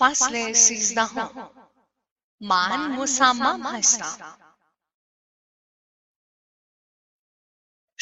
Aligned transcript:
فصل 0.00 0.52
سیزدهم 0.52 1.50
من 2.40 2.92
مصمم 2.92 3.66
هستم 3.66 4.38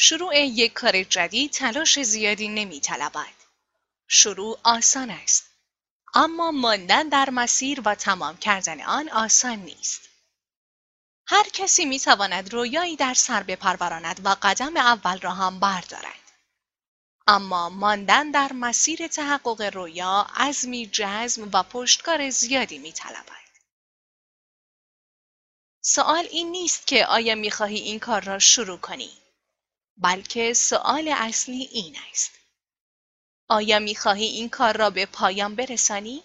شروع 0.01 0.35
یک 0.37 0.73
کار 0.73 1.03
جدید 1.03 1.51
تلاش 1.51 1.99
زیادی 1.99 2.47
نمی 2.47 2.79
طلبد. 2.79 3.33
شروع 4.07 4.59
آسان 4.63 5.09
است. 5.09 5.45
اما 6.13 6.51
ماندن 6.51 7.09
در 7.09 7.29
مسیر 7.29 7.81
و 7.85 7.95
تمام 7.95 8.37
کردن 8.37 8.81
آن 8.81 9.09
آسان 9.09 9.59
نیست. 9.59 10.01
هر 11.27 11.49
کسی 11.53 11.85
می 11.85 11.99
تواند 11.99 12.53
رویایی 12.53 12.95
در 12.95 13.13
سر 13.13 13.43
بپروراند 13.43 14.25
و 14.25 14.35
قدم 14.41 14.77
اول 14.77 15.19
را 15.19 15.31
هم 15.33 15.59
بردارد. 15.59 16.28
اما 17.31 17.69
ماندن 17.69 18.31
در 18.31 18.53
مسیر 18.53 19.07
تحقق 19.07 19.61
رویا 19.61 20.27
عزمی 20.35 20.89
جزم 20.91 21.49
و 21.53 21.63
پشتکار 21.63 22.29
زیادی 22.29 22.77
می 22.77 22.91
طلبد. 22.91 23.49
سوال 25.81 26.25
این 26.31 26.51
نیست 26.51 26.87
که 26.87 27.05
آیا 27.05 27.35
می 27.35 27.51
خواهی 27.51 27.77
این 27.77 27.99
کار 27.99 28.23
را 28.23 28.39
شروع 28.39 28.77
کنی 28.77 29.09
بلکه 29.97 30.53
سوال 30.53 31.13
اصلی 31.17 31.69
این 31.71 31.97
است 32.11 32.31
آیا 33.47 33.79
می 33.79 33.95
خواهی 33.95 34.25
این 34.25 34.49
کار 34.49 34.77
را 34.77 34.89
به 34.89 35.05
پایان 35.05 35.55
برسانی؟ 35.55 36.23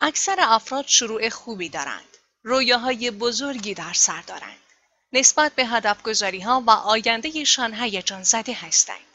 اکثر 0.00 0.36
افراد 0.38 0.86
شروع 0.86 1.28
خوبی 1.28 1.68
دارند. 1.68 2.16
رویاهای 2.42 3.10
بزرگی 3.10 3.74
در 3.74 3.92
سر 3.92 4.22
دارند. 4.22 4.71
نسبت 5.12 5.54
به 5.54 5.66
هدف 5.66 6.02
گذاری 6.02 6.40
ها 6.40 6.64
و 6.66 6.70
آیندهشان 6.70 7.74
هیجان 7.74 8.22
زده 8.22 8.52
هستند. 8.52 9.06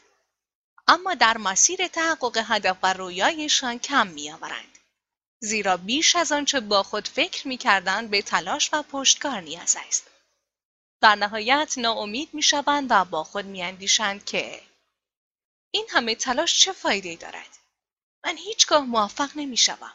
اما 0.88 1.14
در 1.14 1.38
مسیر 1.38 1.88
تحقق 1.88 2.44
هدف 2.46 2.76
و 2.82 2.92
رویایشان 2.92 3.78
کم 3.78 4.06
می 4.06 4.30
آورند. 4.30 4.78
زیرا 5.40 5.76
بیش 5.76 6.16
از 6.16 6.32
آنچه 6.32 6.60
با 6.60 6.82
خود 6.82 7.08
فکر 7.08 7.48
می 7.48 7.56
کردن 7.56 8.08
به 8.08 8.22
تلاش 8.22 8.70
و 8.72 8.82
پشتکار 8.82 9.40
نیاز 9.40 9.76
است. 9.88 10.10
در 11.00 11.14
نهایت 11.14 11.74
ناامید 11.76 12.34
می 12.34 12.42
شوند 12.42 12.86
و 12.90 13.04
با 13.04 13.24
خود 13.24 13.44
می 13.44 13.62
اندیشند 13.62 14.24
که 14.24 14.62
این 15.70 15.86
همه 15.90 16.14
تلاش 16.14 16.60
چه 16.60 16.72
فایده 16.72 17.16
دارد؟ 17.16 17.58
من 18.24 18.36
هیچگاه 18.36 18.84
موفق 18.84 19.30
نمی 19.36 19.56
شوم. 19.56 19.92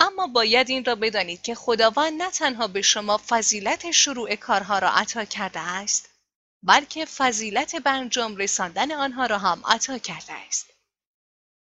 اما 0.00 0.26
باید 0.26 0.70
این 0.70 0.84
را 0.84 0.94
بدانید 0.94 1.42
که 1.42 1.54
خداوند 1.54 2.22
نه 2.22 2.30
تنها 2.30 2.66
به 2.66 2.82
شما 2.82 3.20
فضیلت 3.28 3.90
شروع 3.90 4.36
کارها 4.36 4.78
را 4.78 4.90
عطا 4.90 5.24
کرده 5.24 5.60
است 5.60 6.08
بلکه 6.62 7.04
فضیلت 7.04 7.76
به 7.76 7.90
انجام 7.90 8.36
رساندن 8.36 8.92
آنها 8.92 9.26
را 9.26 9.38
هم 9.38 9.62
عطا 9.66 9.98
کرده 9.98 10.32
است. 10.32 10.66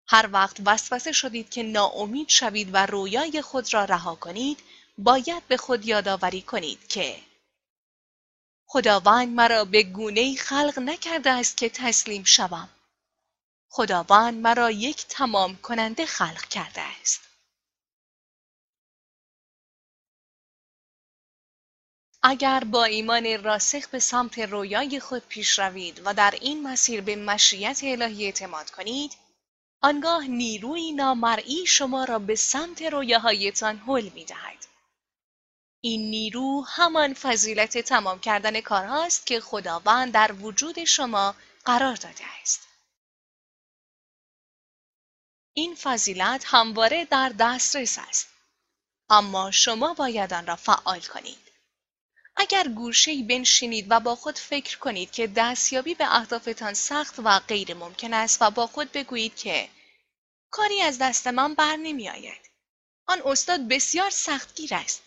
هر 0.07 0.29
وقت 0.31 0.57
وسوسه 0.65 1.11
شدید 1.11 1.49
که 1.49 1.63
ناامید 1.63 2.29
شوید 2.29 2.69
و 2.73 2.85
رویای 2.85 3.41
خود 3.41 3.73
را 3.73 3.85
رها 3.85 4.15
کنید 4.15 4.59
باید 4.97 5.47
به 5.47 5.57
خود 5.57 5.85
یادآوری 5.85 6.41
کنید 6.41 6.87
که 6.87 7.19
خداوند 8.65 9.29
مرا 9.29 9.65
به 9.65 9.83
گونه 9.83 10.35
خلق 10.35 10.79
نکرده 10.79 11.29
است 11.29 11.57
که 11.57 11.69
تسلیم 11.69 12.23
شوم. 12.23 12.69
خداوند 13.69 14.33
مرا 14.33 14.71
یک 14.71 15.05
تمام 15.07 15.55
کننده 15.57 16.05
خلق 16.05 16.45
کرده 16.49 16.81
است. 16.81 17.24
اگر 22.27 22.63
با 22.63 22.83
ایمان 22.83 23.43
راسخ 23.43 23.87
به 23.87 23.99
سمت 23.99 24.39
رویای 24.39 24.99
خود 24.99 25.27
پیش 25.27 25.59
روید 25.59 26.01
و 26.05 26.13
در 26.13 26.37
این 26.41 26.63
مسیر 26.67 27.01
به 27.01 27.15
مشیت 27.15 27.79
الهی 27.83 28.25
اعتماد 28.25 28.71
کنید 28.71 29.17
آنگاه 29.81 30.27
نیروی 30.27 30.91
نامرئی 30.91 31.65
شما 31.65 32.03
را 32.03 32.19
به 32.19 32.35
سمت 32.35 32.81
رویاهایتان 32.81 33.77
حل 33.77 34.09
می 34.09 34.25
دهد. 34.25 34.65
این 35.81 36.09
نیرو 36.09 36.65
همان 36.67 37.13
فضیلت 37.13 37.77
تمام 37.77 38.19
کردن 38.19 38.61
کارهاست 38.61 39.25
که 39.25 39.39
خداوند 39.39 40.13
در 40.13 40.31
وجود 40.33 40.83
شما 40.83 41.35
قرار 41.65 41.95
داده 41.95 42.25
است. 42.41 42.67
این 45.53 45.75
فضیلت 45.75 46.43
همواره 46.47 47.05
در 47.05 47.29
دسترس 47.29 47.97
است. 47.99 48.27
اما 49.09 49.51
شما 49.51 49.93
باید 49.93 50.33
آن 50.33 50.47
را 50.47 50.55
فعال 50.55 50.99
کنید. 51.01 51.44
اگر 52.37 52.67
گوشه‌ای 52.67 53.23
بنشینید 53.23 53.87
و 53.89 53.99
با 53.99 54.15
خود 54.15 54.37
فکر 54.37 54.77
کنید 54.77 55.11
که 55.11 55.27
دستیابی 55.27 55.95
به 55.95 56.15
اهدافتان 56.15 56.73
سخت 56.73 57.19
و 57.19 57.39
غیر 57.39 57.73
ممکن 57.73 58.13
است 58.13 58.41
و 58.41 58.49
با 58.51 58.67
خود 58.67 58.91
بگویید 58.91 59.35
که 59.35 59.69
کاری 60.51 60.81
از 60.81 60.97
دست 60.97 61.27
من 61.27 61.53
بر 61.53 61.75
نمی 61.75 62.09
آید. 62.09 62.49
آن 63.07 63.21
استاد 63.25 63.67
بسیار 63.67 64.09
سختگیر 64.09 64.75
است. 64.75 65.03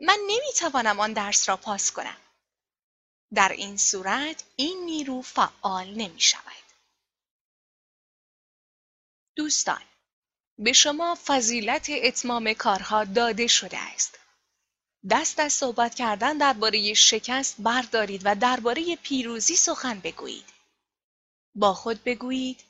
من 0.00 0.18
نمی 0.26 0.52
توانم 0.58 1.00
آن 1.00 1.12
درس 1.12 1.48
را 1.48 1.56
پاس 1.56 1.92
کنم. 1.92 2.16
در 3.34 3.48
این 3.48 3.76
صورت 3.76 4.44
این 4.56 4.84
نیرو 4.84 5.22
فعال 5.22 5.86
نمی 5.86 6.20
شود. 6.20 6.52
دوستان 9.36 9.82
به 10.58 10.72
شما 10.72 11.18
فضیلت 11.26 11.86
اتمام 11.90 12.52
کارها 12.52 13.04
داده 13.04 13.46
شده 13.46 13.78
است. 13.78 14.18
دست 15.10 15.40
از 15.40 15.52
صحبت 15.52 15.94
کردن 15.94 16.38
درباره 16.38 16.94
شکست 16.94 17.56
بردارید 17.58 18.22
و 18.24 18.34
درباره 18.34 18.96
پیروزی 18.96 19.56
سخن 19.56 20.00
بگویید. 20.00 20.44
با 21.54 21.74
خود 21.74 22.04
بگویید 22.04 22.64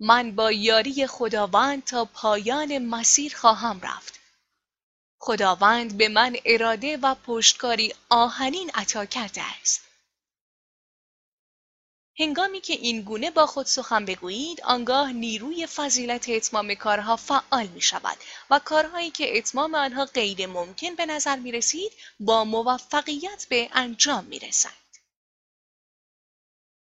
من 0.00 0.34
با 0.34 0.52
یاری 0.52 1.06
خداوند 1.06 1.84
تا 1.84 2.04
پایان 2.04 2.78
مسیر 2.78 3.36
خواهم 3.36 3.80
رفت. 3.80 4.20
خداوند 5.18 5.96
به 5.96 6.08
من 6.08 6.36
اراده 6.44 6.96
و 6.96 7.14
پشتکاری 7.14 7.94
آهنین 8.08 8.70
عطا 8.74 9.04
کرده 9.04 9.42
است. 9.60 9.85
هنگامی 12.18 12.60
که 12.60 12.72
این 12.72 13.02
گونه 13.02 13.30
با 13.30 13.46
خود 13.46 13.66
سخن 13.66 14.04
بگویید 14.04 14.60
آنگاه 14.60 15.12
نیروی 15.12 15.66
فضیلت 15.66 16.28
اتمام 16.28 16.74
کارها 16.74 17.16
فعال 17.16 17.66
می 17.66 17.80
شود 17.80 18.18
و 18.50 18.58
کارهایی 18.58 19.10
که 19.10 19.38
اتمام 19.38 19.74
آنها 19.74 20.04
غیر 20.04 20.46
ممکن 20.46 20.94
به 20.94 21.06
نظر 21.06 21.36
می 21.36 21.52
رسید 21.52 21.92
با 22.20 22.44
موفقیت 22.44 23.46
به 23.48 23.68
انجام 23.72 24.24
می 24.24 24.38
رسند. 24.38 24.72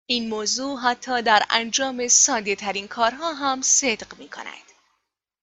این 0.05 0.29
موضوع 0.29 0.79
حتی 0.79 1.21
در 1.21 1.45
انجام 1.49 2.07
ساده 2.07 2.55
ترین 2.55 2.88
کارها 2.88 3.33
هم 3.33 3.61
صدق 3.61 4.17
می 4.17 4.29
کند. 4.29 4.71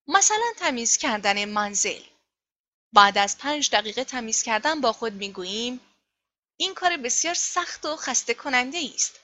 مثلا 0.09 0.53
تمیز 0.57 0.97
کردن 0.97 1.45
منزل. 1.45 2.03
بعد 2.93 3.19
از 3.19 3.39
پنج 3.39 3.71
دقیقه 3.71 4.05
تمیز 4.05 4.43
کردن 4.43 4.81
با 4.81 4.93
خود 4.93 5.13
می 5.13 5.33
گوییم 5.33 5.81
این 6.57 6.75
کار 6.75 6.97
بسیار 6.97 7.35
سخت 7.35 7.87
و 7.87 7.97
خسته 7.97 8.35
کننده 8.35 8.91
است. 8.95 9.21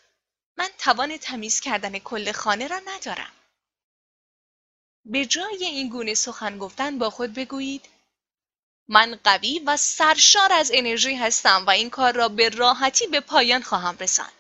من 0.57 0.69
توان 0.79 1.17
تمیز 1.17 1.61
کردن 1.61 1.99
کل 1.99 2.33
خانه 2.33 2.67
را 2.67 2.81
ندارم. 2.87 3.33
به 5.05 5.27
جای 5.27 5.65
این 5.65 5.89
گونه 5.89 6.15
سخن 6.15 6.59
گفتن 6.59 6.99
با 6.99 7.11
خود 7.11 7.35
بگویید 7.35 7.89
من 8.89 9.21
قوی 9.25 9.59
و 9.59 9.77
سرشار 9.77 10.53
از 10.53 10.71
انرژی 10.75 11.15
هستم 11.15 11.65
و 11.67 11.71
این 11.71 11.91
کار 11.91 12.13
را 12.13 12.29
به 12.29 12.49
راحتی 12.49 13.07
به 13.07 13.21
پایان 13.21 13.63
خواهم 13.63 13.97
رساند. 14.01 14.33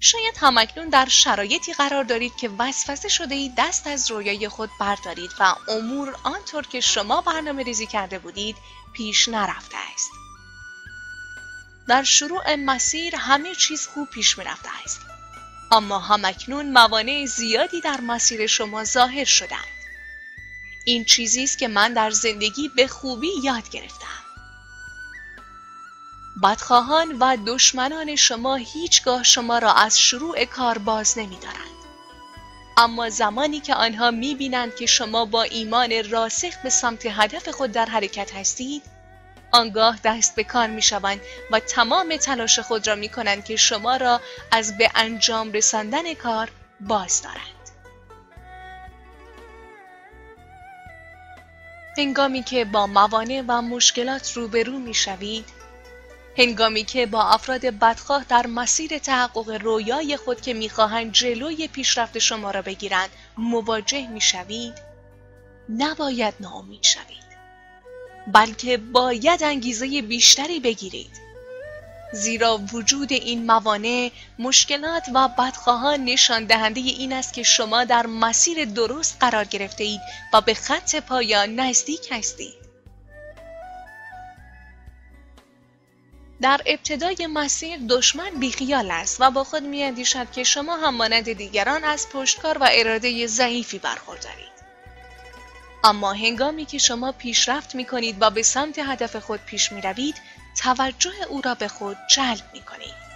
شاید 0.00 0.34
همکنون 0.36 0.88
در 0.88 1.08
شرایطی 1.08 1.72
قرار 1.72 2.04
دارید 2.04 2.36
که 2.36 2.48
وسوسه 2.58 3.08
شده 3.08 3.34
ای 3.34 3.52
دست 3.58 3.86
از 3.86 4.10
رویای 4.10 4.48
خود 4.48 4.70
بردارید 4.80 5.30
و 5.40 5.54
امور 5.68 6.16
آنطور 6.22 6.66
که 6.66 6.80
شما 6.80 7.20
برنامه 7.20 7.62
ریزی 7.62 7.86
کرده 7.86 8.18
بودید 8.18 8.56
پیش 8.92 9.28
نرفته 9.28 9.76
است. 9.94 10.10
در 11.88 12.02
شروع 12.02 12.54
مسیر 12.54 13.16
همه 13.16 13.54
چیز 13.54 13.86
خوب 13.86 14.10
پیش 14.10 14.38
می 14.38 14.44
رفته 14.44 14.68
است. 14.84 15.00
اما 15.70 15.98
همکنون 15.98 16.72
موانع 16.72 17.26
زیادی 17.26 17.80
در 17.80 18.00
مسیر 18.00 18.46
شما 18.46 18.84
ظاهر 18.84 19.24
شدند. 19.24 19.78
این 20.84 21.04
چیزی 21.04 21.44
است 21.44 21.58
که 21.58 21.68
من 21.68 21.92
در 21.92 22.10
زندگی 22.10 22.68
به 22.68 22.86
خوبی 22.86 23.30
یاد 23.42 23.70
گرفتم. 23.70 24.06
بدخواهان 26.42 27.18
و 27.18 27.36
دشمنان 27.46 28.16
شما 28.16 28.54
هیچگاه 28.54 29.22
شما 29.22 29.58
را 29.58 29.72
از 29.72 30.00
شروع 30.00 30.44
کار 30.44 30.78
باز 30.78 31.18
نمی 31.18 31.36
دارند. 31.36 31.77
اما 32.78 33.08
زمانی 33.08 33.60
که 33.60 33.74
آنها 33.74 34.10
می 34.10 34.34
بینند 34.34 34.76
که 34.76 34.86
شما 34.86 35.24
با 35.24 35.42
ایمان 35.42 36.10
راسخ 36.10 36.56
به 36.62 36.70
سمت 36.70 37.06
هدف 37.06 37.48
خود 37.48 37.72
در 37.72 37.86
حرکت 37.86 38.34
هستید 38.34 38.82
آنگاه 39.52 39.98
دست 40.04 40.36
به 40.36 40.44
کار 40.44 40.66
می 40.66 40.82
شوند 40.82 41.20
و 41.50 41.60
تمام 41.60 42.16
تلاش 42.16 42.58
خود 42.58 42.88
را 42.88 42.94
می 42.94 43.08
کنند 43.08 43.44
که 43.44 43.56
شما 43.56 43.96
را 43.96 44.20
از 44.52 44.78
به 44.78 44.90
انجام 44.94 45.52
رساندن 45.52 46.14
کار 46.14 46.50
باز 46.80 47.22
دارند. 47.22 47.70
هنگامی 51.98 52.42
که 52.42 52.64
با 52.64 52.86
موانع 52.86 53.44
و 53.48 53.62
مشکلات 53.62 54.32
روبرو 54.32 54.78
می 54.78 54.94
شوید 54.94 55.57
هنگامی 56.38 56.84
که 56.84 57.06
با 57.06 57.22
افراد 57.22 57.60
بدخواه 57.60 58.24
در 58.28 58.46
مسیر 58.46 58.98
تحقق 58.98 59.50
رویای 59.50 60.16
خود 60.16 60.40
که 60.40 60.54
می‌خواهند 60.54 61.12
جلوی 61.12 61.68
پیشرفت 61.68 62.18
شما 62.18 62.50
را 62.50 62.62
بگیرند 62.62 63.08
مواجه 63.38 64.08
می‌شوید؟ 64.08 64.74
نباید 65.68 66.34
ناامید 66.40 66.82
شوید. 66.82 67.28
بلکه 68.32 68.76
باید 68.76 69.42
انگیزه 69.42 70.02
بیشتری 70.02 70.60
بگیرید. 70.60 71.28
زیرا 72.12 72.60
وجود 72.72 73.12
این 73.12 73.46
موانع 73.46 74.10
مشکلات 74.38 75.04
و 75.14 75.28
بدخواهان 75.28 76.04
نشان 76.04 76.44
دهنده 76.44 76.80
این 76.80 77.12
است 77.12 77.32
که 77.32 77.42
شما 77.42 77.84
در 77.84 78.06
مسیر 78.06 78.64
درست 78.64 79.16
قرار 79.20 79.44
گرفته 79.44 79.84
اید 79.84 80.00
و 80.32 80.40
به 80.40 80.54
خط 80.54 80.96
پایان 80.96 81.54
نزدیک 81.60 82.08
هستید. 82.10 82.57
در 86.40 86.60
ابتدای 86.66 87.26
مسیر 87.26 87.78
دشمن 87.88 88.30
بیخیال 88.30 88.90
است 88.90 89.16
و 89.20 89.30
با 89.30 89.44
خود 89.44 89.62
میاندیشد 89.62 90.30
که 90.30 90.44
شما 90.44 90.76
هم 90.76 90.94
مانند 90.94 91.32
دیگران 91.32 91.84
از 91.84 92.08
پشتکار 92.08 92.58
و 92.58 92.68
اراده 92.72 93.26
ضعیفی 93.26 93.78
برخوردارید 93.78 94.48
اما 95.84 96.12
هنگامی 96.12 96.64
که 96.64 96.78
شما 96.78 97.12
پیشرفت 97.12 97.74
می 97.74 97.84
کنید 97.84 98.16
و 98.20 98.30
به 98.30 98.42
سمت 98.42 98.78
هدف 98.78 99.16
خود 99.16 99.40
پیش 99.40 99.72
می 99.72 99.80
روید 99.80 100.14
توجه 100.62 101.12
او 101.28 101.40
را 101.40 101.54
به 101.54 101.68
خود 101.68 101.96
جلب 102.10 102.44
می 102.52 102.62
کنید. 102.62 103.08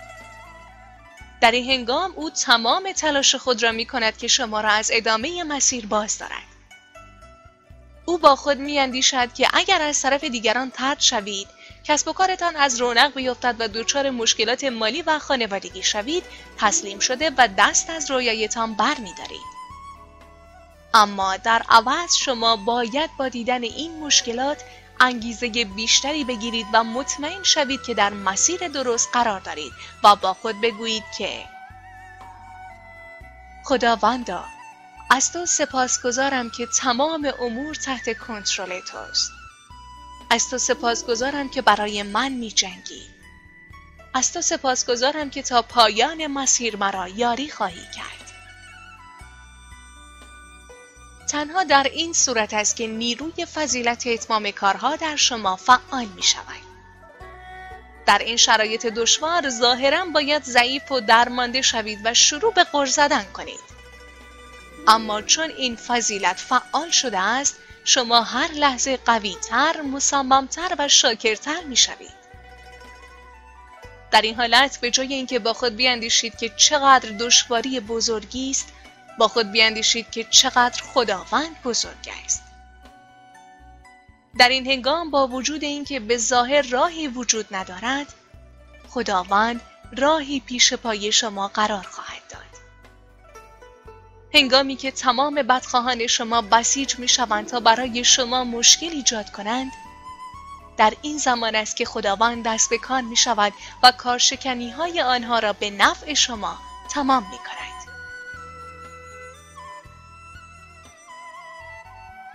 در 1.41 1.51
این 1.51 1.71
هنگام 1.71 2.13
او 2.17 2.31
تمام 2.31 2.93
تلاش 2.93 3.35
خود 3.35 3.63
را 3.63 3.73
می 3.73 3.87
کند 3.87 4.17
که 4.17 4.29
شما 4.29 4.61
را 4.61 4.71
از 4.71 4.91
ادامه 4.95 5.45
مسیر 5.45 5.87
باز 5.87 6.19
دارد. 6.19 6.53
او 8.05 8.19
با 8.19 8.37
خود 8.37 8.59
می 8.59 8.79
اندیشد 8.79 9.35
که 9.35 9.49
اگر 9.53 9.83
از 9.83 10.03
طرف 10.03 10.25
دیگران 10.25 10.71
ترد 10.71 11.01
شوید 11.01 11.49
کسب 11.84 12.08
و 12.08 12.12
کارتان 12.12 12.56
از 12.56 12.81
رونق 12.81 13.14
بیفتد 13.14 13.56
و 13.58 13.69
دچار 13.69 14.11
مشکلات 14.11 14.64
مالی 14.64 15.02
و 15.02 15.19
خانوادگی 15.19 15.82
شوید 15.82 16.25
تسلیم 16.58 16.99
شده 16.99 17.31
و 17.38 17.49
دست 17.58 17.90
از 17.90 18.11
رویایتان 18.11 18.75
بر 18.75 18.94
می 18.99 19.14
دارید. 19.19 19.52
اما 20.94 21.37
در 21.37 21.62
عوض 21.69 22.17
شما 22.17 22.56
باید 22.56 23.11
با 23.19 23.29
دیدن 23.29 23.62
این 23.62 24.00
مشکلات 24.00 24.64
انگیزه 25.00 25.49
بیشتری 25.49 26.25
بگیرید 26.25 26.67
و 26.73 26.84
مطمئن 26.84 27.43
شوید 27.43 27.82
که 27.82 27.94
در 27.94 28.11
مسیر 28.11 28.69
درست 28.69 29.08
قرار 29.12 29.40
دارید 29.40 29.73
و 30.05 30.17
با 30.17 30.34
خود 30.34 30.61
بگویید 30.61 31.05
که 31.19 31.44
خداوندا 33.64 34.44
از 35.11 35.32
تو 35.32 35.46
سپاسگزارم 35.46 36.50
که 36.50 36.67
تمام 36.67 37.32
امور 37.40 37.75
تحت 37.75 38.19
کنترل 38.19 38.81
توست 38.81 39.42
از 40.32 40.50
تو 40.50 40.58
سپاسگزارم 40.58 41.49
که 41.49 41.62
برای 41.62 42.02
من 42.02 42.32
می 42.32 42.50
جنگی 42.50 43.02
از 44.14 44.32
تو 44.32 44.40
سپاسگزارم 44.40 45.31
که 45.31 45.43
تا 45.43 45.62
پایان 45.62 46.26
مسیر 46.26 46.76
مرا 46.76 47.08
یاری 47.08 47.50
خواهی 47.50 47.87
کرد 47.96 48.32
تنها 51.29 51.64
در 51.64 51.82
این 51.82 52.12
صورت 52.12 52.55
است 52.55 52.76
که 52.76 52.87
نیروی 52.87 53.46
فضیلت 53.46 54.06
اتمام 54.06 54.50
کارها 54.50 54.96
در 54.96 55.17
شما 55.17 55.56
فعال 55.56 56.05
می 56.05 56.23
شود. 56.23 56.62
در 58.06 58.19
این 58.19 58.37
شرایط 58.37 58.87
دشوار 58.87 59.50
ظاهرا 59.50 60.05
باید 60.05 60.44
ضعیف 60.44 60.93
و 60.93 61.00
درمانده 61.00 61.62
شوید 61.62 62.00
و 62.05 62.14
شروع 62.14 62.52
به 62.52 62.64
غر 62.64 62.87
زدن 62.87 63.25
کنید. 63.25 63.73
اما 64.88 65.23
چون 65.23 65.50
این 65.50 65.76
فضیلت 65.76 66.37
فعال 66.37 66.90
شده 66.90 67.19
است 67.19 67.56
شما 67.84 68.23
هر 68.23 68.52
لحظه 68.52 68.96
قویتر، 68.96 69.82
مصممتر 69.82 70.75
و 70.79 70.88
شاکرتر 70.88 71.62
می 71.64 71.76
شوید. 71.76 72.23
در 74.11 74.23
این 74.23 74.34
حالت 74.34 74.81
به 74.81 74.90
جای 74.90 75.14
اینکه 75.14 75.38
با 75.38 75.52
خود 75.52 75.76
بیاندیشید 75.76 76.37
که 76.37 76.49
چقدر 76.49 77.11
دشواری 77.11 77.81
بزرگی 77.81 78.50
است 78.50 78.73
با 79.19 79.29
خود 79.29 79.50
بیاندیشید 79.50 80.11
که 80.11 80.25
چقدر 80.25 80.82
خداوند 80.82 81.62
بزرگ 81.62 82.11
است 82.25 82.43
در 84.38 84.49
این 84.49 84.67
هنگام 84.67 85.11
با 85.11 85.26
وجود 85.26 85.64
اینکه 85.64 86.00
به 86.00 86.17
ظاهر 86.17 86.62
راهی 86.62 87.08
وجود 87.08 87.46
ندارد 87.50 88.06
خداوند 88.88 89.61
راهی 89.96 90.40
پیش 90.40 90.75
پای 90.75 91.12
شما 91.12 91.49
قرار 91.49 91.82
خواهد 91.82 92.12
هنگامی 94.34 94.76
که 94.76 94.90
تمام 94.90 95.34
بدخواهان 95.34 96.06
شما 96.06 96.43
بسیج 96.43 96.99
می 96.99 97.08
شوند 97.08 97.46
تا 97.46 97.61
برای 97.61 98.05
شما 98.05 98.44
مشکل 98.44 98.90
ایجاد 98.90 99.31
کنند 99.31 99.73
در 100.76 100.93
این 101.02 101.19
زمان 101.19 101.55
است 101.55 101.76
که 101.76 101.84
خداوند 101.84 102.44
دست 102.46 102.70
به 102.70 102.79
کار 102.79 103.00
می 103.00 103.17
شود 103.17 103.52
و 103.82 103.93
کارشکنی 103.93 104.70
های 104.70 105.00
آنها 105.00 105.38
را 105.38 105.52
به 105.52 105.70
نفع 105.70 106.14
شما 106.14 106.58
تمام 106.90 107.23
می 107.31 107.38
کند. 107.38 107.73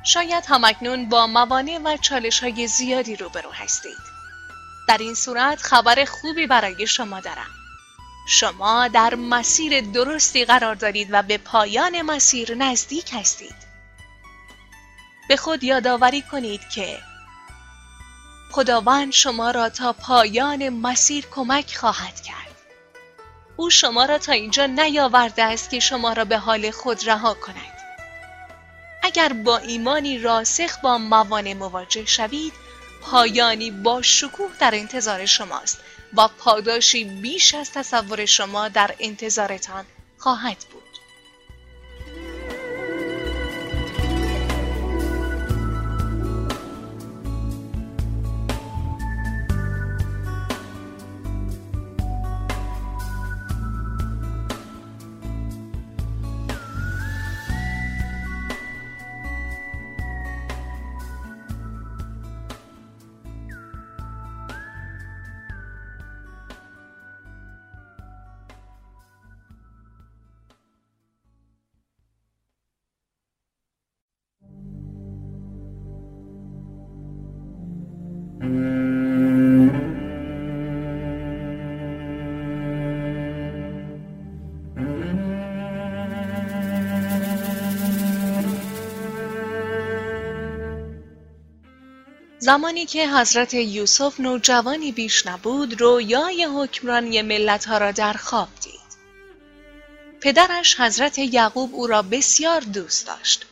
شاید 0.04 0.44
همکنون 0.48 1.10
با 1.10 1.28
موانع 1.28 1.80
و 1.84 1.98
چالش 1.98 2.44
های 2.44 2.68
زیادی 2.68 3.16
روبرو 3.16 3.52
هستید. 3.52 3.98
در 4.88 4.98
این 4.98 5.14
صورت 5.14 5.62
خبر 5.62 6.06
خوبی 6.06 6.48
برای 6.48 6.88
شما 6.88 7.20
دارم. 7.20 7.67
شما 8.30 8.88
در 8.88 9.16
مسیر 9.16 9.82
درستی 9.82 10.46
قرار 10.46 10.76
دارید 10.76 11.08
و 11.12 11.24
به 11.24 11.38
پایان 11.38 12.02
مسیر 12.02 12.56
نزدیک 12.56 13.14
هستید. 13.14 13.56
به 15.30 15.38
خود 15.38 15.64
یادآوری 15.64 16.22
کنید 16.22 16.70
که 16.70 17.00
خداوند 18.52 19.12
شما 19.14 19.52
را 19.52 19.70
تا 19.70 19.94
پایان 19.94 20.70
مسیر 20.70 21.26
کمک 21.32 21.78
خواهد 21.78 22.22
کرد. 22.22 22.56
او 23.56 23.70
شما 23.70 24.06
را 24.06 24.18
تا 24.18 24.32
اینجا 24.32 24.66
نیاورده 24.66 25.44
است 25.44 25.70
که 25.70 25.80
شما 25.80 26.14
را 26.14 26.26
به 26.26 26.38
حال 26.38 26.72
خود 26.72 27.10
رها 27.10 27.34
کند. 27.34 27.78
اگر 29.04 29.34
با 29.34 29.58
ایمانی 29.58 30.20
راسخ 30.20 30.80
با 30.80 30.98
موانع 30.98 31.54
مواجه 31.54 32.06
شوید 32.06 32.54
پایانی 33.02 33.72
با 33.72 34.02
شکوه 34.02 34.52
در 34.60 34.76
انتظار 34.76 35.26
شماست 35.26 35.80
و 36.14 36.28
پاداشی 36.28 37.04
بیش 37.04 37.54
از 37.54 37.72
تصور 37.72 38.26
شما 38.26 38.68
در 38.70 38.96
انتظارتان 39.00 39.86
خواهد 40.18 40.66
بود. 40.72 40.87
زمانی 92.48 92.86
که 92.86 93.10
حضرت 93.10 93.54
یوسف 93.54 94.20
نوجوانی 94.20 94.92
بیش 94.92 95.28
نبود 95.28 95.82
رویای 95.82 96.44
حکمرانی 96.46 97.22
ملت 97.22 97.66
ها 97.66 97.78
را 97.78 97.92
در 97.92 98.14
خواب 98.14 98.48
دید. 98.64 98.98
پدرش 100.22 100.80
حضرت 100.80 101.20
یعقوب 101.20 101.76
او 101.76 101.88
را 101.88 102.02
بسیار 102.02 102.62
دوست 102.62 103.08
داشت. 103.08 103.46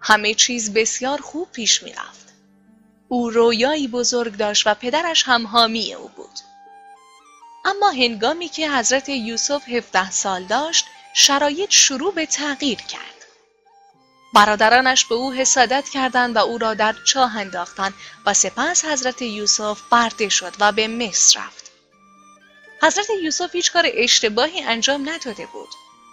همه 0.00 0.34
چیز 0.34 0.72
بسیار 0.72 1.20
خوب 1.20 1.52
پیش 1.52 1.82
می 1.82 1.92
رفت. 1.92 2.32
او 3.08 3.30
رویایی 3.30 3.88
بزرگ 3.88 4.36
داشت 4.36 4.66
و 4.66 4.74
پدرش 4.74 5.22
هم 5.26 5.46
حامی 5.46 5.94
او 5.94 6.08
بود. 6.08 6.38
اما 7.64 7.90
هنگامی 7.90 8.48
که 8.48 8.70
حضرت 8.70 9.08
یوسف 9.08 9.68
17 9.68 10.10
سال 10.10 10.44
داشت 10.44 10.86
شرایط 11.14 11.70
شروع 11.70 12.14
به 12.14 12.26
تغییر 12.26 12.78
کرد. 12.78 13.13
برادرانش 14.34 15.04
به 15.04 15.14
او 15.14 15.32
حسادت 15.32 15.88
کردند 15.88 16.36
و 16.36 16.38
او 16.38 16.58
را 16.58 16.74
در 16.74 16.94
چاه 17.04 17.36
انداختند 17.36 17.94
و 18.26 18.34
سپس 18.34 18.84
حضرت 18.84 19.22
یوسف 19.22 19.80
برده 19.90 20.28
شد 20.28 20.52
و 20.60 20.72
به 20.72 20.88
مصر 20.88 21.40
رفت. 21.40 21.70
حضرت 22.82 23.06
یوسف 23.22 23.54
هیچ 23.54 23.72
کار 23.72 23.84
اشتباهی 23.94 24.62
انجام 24.62 25.08
نداده 25.08 25.46
بود. 25.46 25.68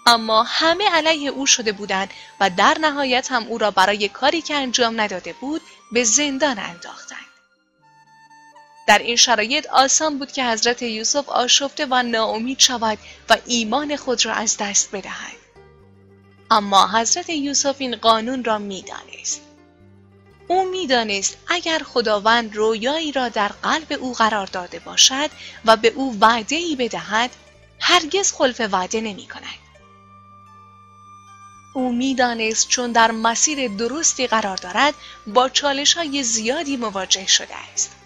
اما 0.05 0.43
همه 0.43 0.89
علیه 0.89 1.29
او 1.29 1.45
شده 1.45 1.71
بودند 1.71 2.09
و 2.39 2.49
در 2.49 2.77
نهایت 2.81 3.31
هم 3.31 3.43
او 3.43 3.57
را 3.57 3.71
برای 3.71 4.09
کاری 4.09 4.41
که 4.41 4.55
انجام 4.55 5.01
نداده 5.01 5.33
بود 5.33 5.61
به 5.91 6.03
زندان 6.03 6.59
انداختند. 6.59 7.19
در 8.87 8.99
این 8.99 9.15
شرایط 9.15 9.67
آسان 9.67 10.17
بود 10.17 10.31
که 10.31 10.45
حضرت 10.45 10.81
یوسف 10.81 11.29
آشفته 11.29 11.87
و 11.89 12.03
ناامید 12.03 12.59
شود 12.59 12.97
و 13.29 13.37
ایمان 13.45 13.95
خود 13.95 14.25
را 14.25 14.33
از 14.33 14.57
دست 14.57 14.91
بدهد 14.91 15.40
اما 16.51 16.87
حضرت 16.87 17.29
یوسف 17.29 17.75
این 17.79 17.95
قانون 17.95 18.43
را 18.43 18.57
می‌دانست 18.57 19.41
او 20.47 20.69
می‌دانست 20.69 21.37
اگر 21.47 21.79
خداوند 21.79 22.55
رویایی 22.55 23.11
را 23.11 23.29
در 23.29 23.47
قلب 23.47 23.97
او 23.99 24.13
قرار 24.13 24.47
داده 24.47 24.79
باشد 24.79 25.29
و 25.65 25.77
به 25.77 25.87
او 25.87 26.17
وعده 26.19 26.55
ای 26.55 26.75
بدهد 26.75 27.29
هرگز 27.79 28.33
خلف 28.33 28.61
وعده 28.71 29.01
نمی 29.01 29.27
کند. 29.27 29.61
او 31.73 31.93
می‌دانست 31.93 32.67
چون 32.67 32.91
در 32.91 33.11
مسیر 33.11 33.67
درستی 33.75 34.27
قرار 34.27 34.57
دارد 34.57 34.93
با 35.27 35.49
چالش 35.49 35.93
های 35.93 36.23
زیادی 36.23 36.77
مواجه 36.77 37.27
شده 37.27 37.55
است. 37.73 38.00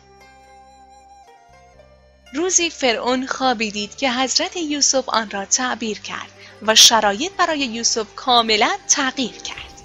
روزی 2.36 2.70
فرعون 2.70 3.28
خوابی 3.28 3.72
دید 3.72 3.98
که 3.98 4.12
حضرت 4.12 4.58
یوسف 4.58 5.10
آن 5.10 5.30
را 5.30 5.46
تعبیر 5.46 6.00
کرد 6.00 6.30
و 6.62 6.76
شرایط 6.76 7.32
برای 7.32 7.60
یوسف 7.60 8.16
کاملا 8.16 8.78
تغییر 8.88 9.32
کرد. 9.32 9.82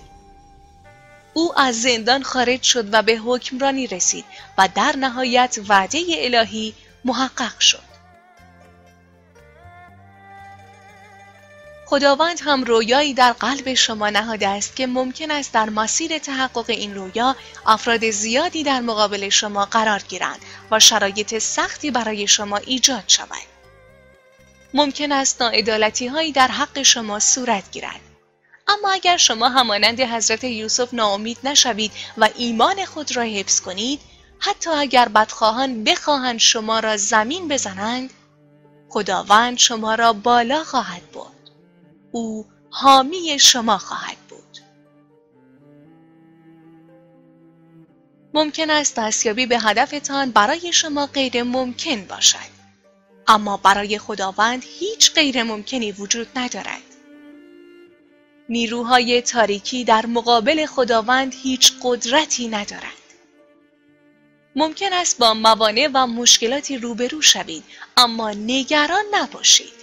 او 1.35 1.59
از 1.59 1.83
زندان 1.83 2.23
خارج 2.23 2.63
شد 2.63 2.95
و 2.95 3.03
به 3.03 3.17
حکمرانی 3.17 3.87
رسید 3.87 4.25
و 4.59 4.69
در 4.75 4.97
نهایت 4.97 5.59
وعده 5.69 6.05
الهی 6.09 6.75
محقق 7.05 7.61
شد. 7.61 7.90
خداوند 11.91 12.41
هم 12.45 12.65
رویایی 12.65 13.15
در 13.15 13.33
قلب 13.33 13.75
شما 13.75 14.11
نهاده 14.11 14.49
است 14.49 14.77
که 14.77 14.87
ممکن 14.87 15.31
است 15.31 15.53
در 15.53 15.71
مسیر 15.71 16.19
تحقق 16.19 16.65
این 16.69 16.95
رویا 16.95 17.37
افراد 17.67 18.11
زیادی 18.11 18.63
در 18.63 18.81
مقابل 18.81 19.29
شما 19.29 19.65
قرار 19.65 20.03
گیرند 20.09 20.41
و 20.71 20.81
شرایط 20.81 21.39
سختی 21.39 21.91
برای 21.91 22.27
شما 22.27 22.57
ایجاد 22.57 23.05
شود. 23.07 23.49
ممکن 24.75 25.13
است 25.13 25.43
ناعدالتی 25.43 26.07
هایی 26.07 26.33
در 26.33 26.49
حق 26.49 26.83
شما 26.83 27.19
صورت 27.19 27.71
گیرد. 27.71 28.01
اما 28.69 28.91
اگر 28.91 29.17
شما 29.17 29.49
همانند 29.49 30.01
حضرت 30.01 30.45
یوسف 30.45 30.95
ناامید 30.95 31.39
نشوید 31.45 31.93
و 32.17 32.29
ایمان 32.37 32.85
خود 32.85 33.17
را 33.17 33.23
حفظ 33.23 33.61
کنید 33.61 34.01
حتی 34.39 34.71
اگر 34.71 35.09
بدخواهان 35.09 35.85
بخواهند 35.85 36.39
شما 36.39 36.81
را 36.81 36.97
زمین 36.97 37.49
بزنند 37.49 38.11
خداوند 38.89 39.59
شما 39.59 39.95
را 39.95 40.13
بالا 40.13 40.65
خواهد 40.65 41.13
برد 41.13 41.40
او 42.13 42.47
حامی 42.71 43.39
شما 43.39 43.79
خواهد 43.79 44.17
بود 44.29 44.59
ممکن 48.35 48.71
است 48.71 48.97
دستیابی 48.97 49.47
به 49.47 49.59
هدفتان 49.59 50.31
برای 50.31 50.73
شما 50.73 51.07
غیر 51.07 51.43
ممکن 51.43 52.05
باشد 52.05 52.61
اما 53.27 53.57
برای 53.57 53.99
خداوند 53.99 54.65
هیچ 54.67 55.15
غیر 55.15 55.43
ممکنی 55.43 55.93
وجود 55.93 56.29
ندارد 56.37 56.91
نیروهای 58.51 59.23
تاریکی 59.23 59.85
در 59.85 60.07
مقابل 60.07 60.67
خداوند 60.67 61.35
هیچ 61.43 61.73
قدرتی 61.83 62.49
ندارند. 62.49 62.93
ممکن 64.57 64.93
است 64.93 65.19
با 65.19 65.35
موانع 65.35 65.89
و 65.95 66.07
مشکلاتی 66.07 66.79
روبرو 66.79 67.23
شوید 67.23 67.65
اما 67.97 68.31
نگران 68.31 69.05
نباشید. 69.13 69.80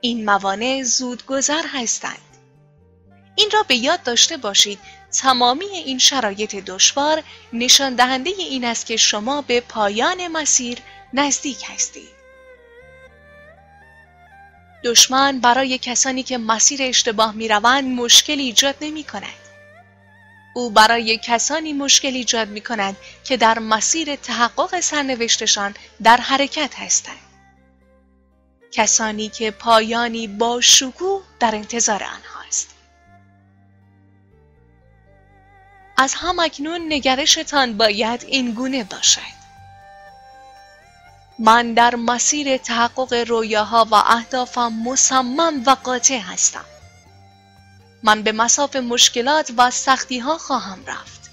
این 0.00 0.24
موانع 0.24 0.82
زود 0.82 1.26
گذر 1.26 1.62
هستند. 1.66 2.18
این 3.34 3.50
را 3.52 3.62
به 3.62 3.76
یاد 3.76 4.02
داشته 4.02 4.36
باشید 4.36 4.78
تمامی 5.12 5.66
این 5.66 5.98
شرایط 5.98 6.54
دشوار 6.54 7.22
نشان 7.52 7.94
دهنده 7.94 8.30
این 8.30 8.64
است 8.64 8.86
که 8.86 8.96
شما 8.96 9.42
به 9.42 9.60
پایان 9.60 10.28
مسیر 10.28 10.78
نزدیک 11.12 11.64
هستید. 11.66 12.18
دشمن 14.84 15.40
برای 15.40 15.78
کسانی 15.78 16.22
که 16.22 16.38
مسیر 16.38 16.82
اشتباه 16.82 17.34
می 17.34 17.48
روند 17.48 17.84
مشکل 17.84 18.38
ایجاد 18.38 18.76
نمی 18.80 19.04
کند. 19.04 19.48
او 20.54 20.70
برای 20.70 21.18
کسانی 21.22 21.72
مشکل 21.72 22.14
ایجاد 22.14 22.48
می 22.48 22.60
کند 22.60 22.96
که 23.24 23.36
در 23.36 23.58
مسیر 23.58 24.16
تحقق 24.16 24.80
سرنوشتشان 24.80 25.74
در 26.02 26.16
حرکت 26.16 26.74
هستند. 26.74 27.27
کسانی 28.72 29.28
که 29.28 29.50
پایانی 29.50 30.26
با 30.26 30.60
شکوه 30.60 31.22
در 31.40 31.54
انتظار 31.54 32.02
آنهاست. 32.04 32.74
از 35.96 36.14
همکنون 36.14 36.92
نگرشتان 36.92 37.76
باید 37.76 38.24
این 38.24 38.52
گونه 38.52 38.84
باشد. 38.84 39.38
من 41.38 41.74
در 41.74 41.94
مسیر 41.94 42.56
تحقق 42.56 43.12
رویاها 43.28 43.86
و 43.90 43.94
اهدافم 43.94 44.72
مصمم 44.72 45.62
و 45.66 45.70
قاطع 45.70 46.18
هستم. 46.18 46.64
من 48.02 48.22
به 48.22 48.32
مساف 48.32 48.76
مشکلات 48.76 49.52
و 49.56 49.70
سختی 49.70 50.18
ها 50.18 50.38
خواهم 50.38 50.84
رفت. 50.86 51.30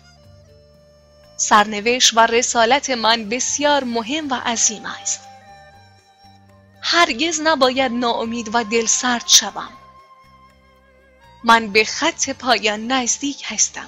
سرنوشت 1.38 2.18
و 2.18 2.20
رسالت 2.20 2.90
من 2.90 3.30
بسیار 3.30 3.84
مهم 3.84 4.30
و 4.30 4.36
عظیم 4.36 4.86
است. 4.86 5.20
هرگز 6.88 7.42
نباید 7.42 7.92
ناامید 7.92 8.50
و 8.54 8.64
دل 8.64 8.86
سرد 8.86 9.28
شوم. 9.28 9.70
من 11.44 11.72
به 11.72 11.86
خط 11.86 12.30
پایان 12.30 12.88
نزدیک 12.92 13.44
هستم. 13.46 13.88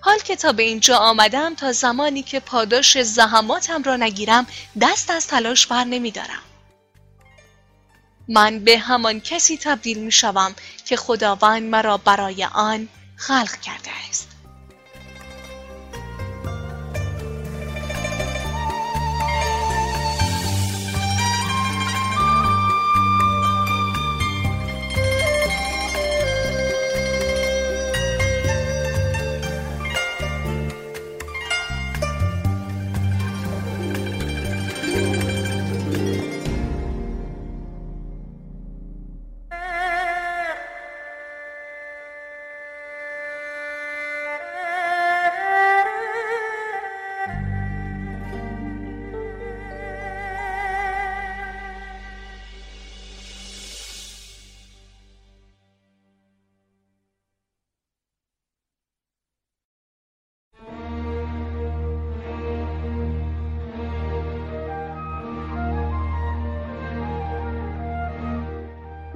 حال 0.00 0.18
که 0.18 0.36
تا 0.36 0.52
به 0.52 0.62
اینجا 0.62 0.96
آمدم 0.96 1.54
تا 1.54 1.72
زمانی 1.72 2.22
که 2.22 2.40
پاداش 2.40 3.02
زحماتم 3.02 3.82
را 3.82 3.96
نگیرم 3.96 4.46
دست 4.80 5.10
از 5.10 5.26
تلاش 5.26 5.66
بر 5.66 5.84
نمی 5.84 6.10
دارم. 6.10 6.42
من 8.28 8.64
به 8.64 8.78
همان 8.78 9.20
کسی 9.20 9.56
تبدیل 9.56 9.98
می 9.98 10.12
شوم 10.12 10.54
که 10.84 10.96
خداوند 10.96 11.62
مرا 11.62 11.96
برای 11.96 12.44
آن 12.44 12.88
خلق 13.16 13.60
کرده 13.60 13.90
است. 14.08 14.35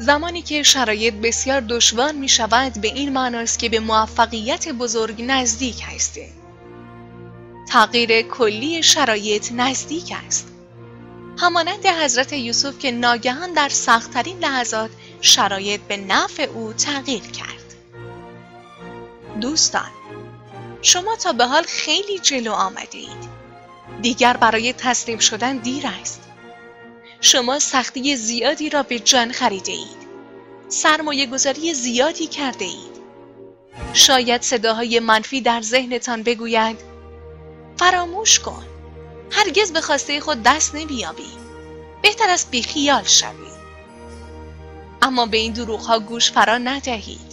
زمانی 0.01 0.43
که 0.43 0.63
شرایط 0.63 1.15
بسیار 1.15 1.61
دشوار 1.61 2.13
می 2.13 2.29
شود 2.29 2.81
به 2.81 2.89
این 2.89 3.13
معناست 3.13 3.59
که 3.59 3.69
به 3.69 3.81
موفقیت 3.81 4.69
بزرگ 4.69 5.23
نزدیک 5.23 5.83
هستید. 5.95 6.33
تغییر 7.69 8.23
کلی 8.23 8.83
شرایط 8.83 9.53
نزدیک 9.53 10.13
است. 10.27 10.49
همانند 11.39 11.87
حضرت 11.87 12.33
یوسف 12.33 12.79
که 12.79 12.91
ناگهان 12.91 13.53
در 13.53 13.69
سختترین 13.69 14.39
لحظات 14.39 14.91
شرایط 15.21 15.81
به 15.81 15.97
نفع 15.97 16.43
او 16.43 16.73
تغییر 16.73 17.23
کرد. 17.23 17.75
دوستان، 19.41 19.91
شما 20.83 21.17
تا 21.17 21.33
به 21.33 21.47
حال 21.47 21.63
خیلی 21.63 22.19
جلو 22.19 22.53
آمده 22.53 22.99
اید. 22.99 23.29
دیگر 24.03 24.37
برای 24.37 24.73
تسلیم 24.73 25.19
شدن 25.19 25.57
دیر 25.57 25.87
است. 26.01 26.20
شما 27.21 27.59
سختی 27.59 28.17
زیادی 28.17 28.71
را 28.71 28.83
به 28.83 28.99
جان 28.99 29.33
خریده 29.33 29.73
اید. 29.73 30.01
سرمایه 30.69 31.27
گذاری 31.27 31.75
زیادی 31.75 32.27
کرده 32.27 32.65
اید. 32.65 33.01
شاید 33.93 34.43
صداهای 34.43 35.01
منفی 35.01 35.41
در 35.41 35.61
ذهنتان 35.61 36.23
بگوید 36.23 36.77
فراموش 37.77 38.39
کن. 38.39 38.67
هرگز 39.31 39.73
به 39.73 39.81
خواسته 39.81 40.21
خود 40.21 40.43
دست 40.43 40.75
نمیابی. 40.75 41.31
بهتر 42.03 42.31
است 42.31 42.51
بیخیال 42.51 43.05
شوی. 43.05 43.51
اما 45.03 45.27
به 45.27 45.37
این 45.37 45.53
دروغ 45.53 45.81
ها 45.81 45.99
گوش 45.99 46.33
فرا 46.33 46.59
ندهید. 46.59 47.31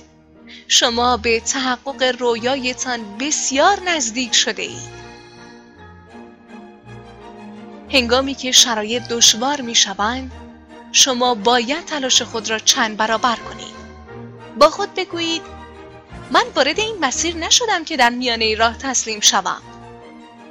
شما 0.67 1.17
به 1.17 1.39
تحقق 1.39 2.15
رویایتان 2.20 3.17
بسیار 3.17 3.79
نزدیک 3.86 4.36
شده 4.36 4.62
اید. 4.62 5.06
هنگامی 7.91 8.36
که 8.36 8.51
شرایط 8.51 9.03
دشوار 9.08 9.62
می 9.62 9.75
شوند 9.75 10.32
شما 10.91 11.36
باید 11.36 11.86
تلاش 11.86 12.22
خود 12.22 12.50
را 12.50 12.60
چند 12.60 12.98
برابر 12.98 13.36
کنید. 13.36 13.77
با 14.60 14.70
خود 14.70 14.94
بگویید 14.94 15.41
من 16.32 16.44
وارد 16.56 16.79
این 16.79 16.96
مسیر 17.01 17.36
نشدم 17.36 17.84
که 17.84 17.98
در 17.98 18.10
میانه 18.10 18.56
راه 18.56 18.77
تسلیم 18.77 19.20
شوم. 19.20 19.62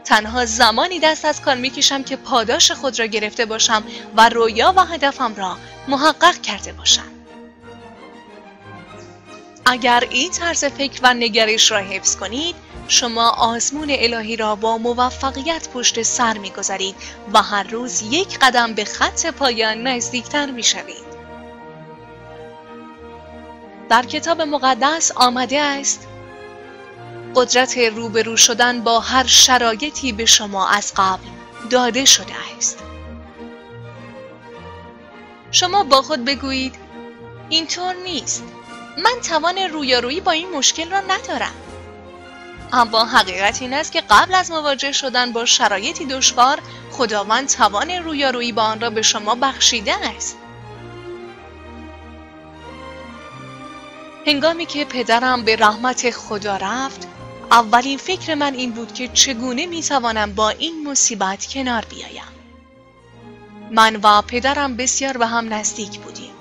تنها 0.04 0.44
زمانی 0.44 0.98
دست 0.98 1.24
از 1.24 1.40
کار 1.40 1.56
می‌کشم 1.56 2.02
که 2.02 2.16
پاداش 2.16 2.70
خود 2.70 2.98
را 2.98 3.06
گرفته 3.06 3.46
باشم 3.46 3.82
و 4.16 4.28
رویا 4.28 4.72
و 4.76 4.80
هدفم 4.80 5.34
را 5.34 5.56
محقق 5.88 6.40
کرده 6.40 6.72
باشم. 6.72 7.10
اگر 9.66 10.04
این 10.10 10.30
طرز 10.30 10.64
فکر 10.64 11.00
و 11.02 11.14
نگرش 11.14 11.70
را 11.70 11.78
حفظ 11.78 12.16
کنید 12.16 12.54
شما 12.88 13.30
آزمون 13.30 13.88
الهی 13.90 14.36
را 14.36 14.54
با 14.54 14.78
موفقیت 14.78 15.68
پشت 15.68 16.02
سر 16.02 16.38
می‌گذارید 16.38 16.96
و 17.32 17.42
هر 17.42 17.62
روز 17.62 18.02
یک 18.02 18.38
قدم 18.38 18.74
به 18.74 18.84
خط 18.84 19.26
پایان 19.26 19.86
نزدیکتر 19.86 20.50
می‌شوید. 20.50 21.16
در 23.88 24.02
کتاب 24.02 24.42
مقدس 24.42 25.12
آمده 25.12 25.60
است 25.60 26.06
قدرت 27.34 27.78
روبرو 27.78 28.36
شدن 28.36 28.80
با 28.80 29.00
هر 29.00 29.26
شرایطی 29.26 30.12
به 30.12 30.24
شما 30.24 30.68
از 30.68 30.92
قبل 30.96 31.26
داده 31.70 32.04
شده 32.04 32.32
است. 32.56 32.78
شما 35.50 35.84
با 35.84 36.02
خود 36.02 36.24
بگویید 36.24 36.74
اینطور 37.48 37.94
نیست. 37.94 38.42
من 38.98 39.20
توان 39.28 39.58
رویارویی 39.58 40.20
با 40.20 40.30
این 40.30 40.50
مشکل 40.50 40.90
را 40.90 41.00
ندارم. 41.00 41.54
اما 42.72 43.04
حقیقت 43.04 43.62
این 43.62 43.74
است 43.74 43.92
که 43.92 44.00
قبل 44.10 44.34
از 44.34 44.50
مواجه 44.50 44.92
شدن 44.92 45.32
با 45.32 45.44
شرایطی 45.44 46.04
دشوار 46.04 46.58
خداوند 46.90 47.48
توان 47.48 47.90
رویارویی 47.90 48.52
با 48.52 48.62
آن 48.62 48.80
را 48.80 48.90
به 48.90 49.02
شما 49.02 49.34
بخشیده 49.34 49.94
است. 50.16 50.36
هنگامی 54.26 54.66
که 54.66 54.84
پدرم 54.84 55.44
به 55.44 55.56
رحمت 55.56 56.10
خدا 56.10 56.56
رفت 56.56 57.08
اولین 57.50 57.98
فکر 57.98 58.34
من 58.34 58.54
این 58.54 58.70
بود 58.70 58.94
که 58.94 59.08
چگونه 59.08 59.66
می 59.66 59.82
توانم 59.82 60.32
با 60.32 60.48
این 60.48 60.88
مصیبت 60.88 61.46
کنار 61.46 61.84
بیایم. 61.84 62.22
من 63.70 63.96
و 63.96 64.22
پدرم 64.22 64.76
بسیار 64.76 65.16
به 65.16 65.26
هم 65.26 65.54
نزدیک 65.54 65.98
بودیم. 65.98 66.32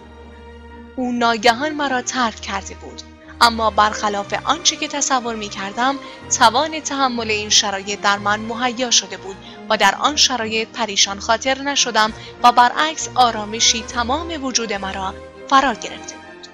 او 0.96 1.12
ناگهان 1.12 1.72
مرا 1.74 2.02
ترک 2.02 2.42
کرده 2.42 2.76
بود. 2.76 3.02
اما 3.42 3.70
برخلاف 3.70 4.34
آنچه 4.44 4.76
که 4.76 4.88
تصور 4.88 5.36
می 5.36 5.50
کردم 5.50 5.96
توان 6.38 6.80
تحمل 6.80 7.32
این 7.32 7.50
شرایط 7.50 8.02
در 8.02 8.18
من 8.18 8.40
مهیا 8.40 8.92
شده 8.92 9.18
بود 9.18 9.36
و 9.70 9.78
در 9.78 9.96
آن 10.00 10.16
شرایط 10.16 10.68
پریشان 10.68 11.20
خاطر 11.20 11.62
نشدم 11.62 12.14
و 12.44 12.52
برعکس 12.52 13.10
آرامشی 13.16 13.82
تمام 13.84 14.44
وجود 14.44 14.74
مرا 14.74 15.14
فرا 15.50 15.74
گرفته 15.74 16.16
بود. 16.16 16.48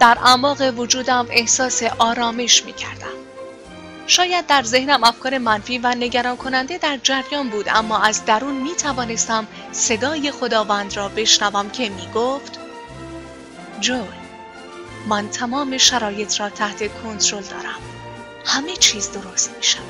در 0.00 0.18
اعماق 0.24 0.78
وجودم 0.78 1.26
احساس 1.30 1.82
آرامش 1.82 2.64
می 2.64 2.72
کردم 2.72 3.18
شاید 4.06 4.46
در 4.46 4.62
ذهنم 4.62 5.04
افکار 5.04 5.38
منفی 5.38 5.78
و 5.78 5.94
نگران 5.94 6.36
کننده 6.36 6.78
در 6.78 6.98
جریان 7.02 7.48
بود 7.48 7.68
اما 7.68 7.98
از 7.98 8.24
درون 8.24 8.54
می 8.54 8.74
توانستم 8.74 9.46
صدای 9.72 10.30
خداوند 10.30 10.96
را 10.96 11.08
بشنوم 11.08 11.70
که 11.70 11.88
می 11.88 12.08
گفت 12.14 12.67
جول 13.80 14.28
من 15.08 15.28
تمام 15.28 15.78
شرایط 15.78 16.40
را 16.40 16.50
تحت 16.50 17.02
کنترل 17.02 17.42
دارم. 17.42 17.80
همه 18.46 18.76
چیز 18.76 19.12
درست 19.12 19.56
می 19.56 19.62
شود. 19.62 19.82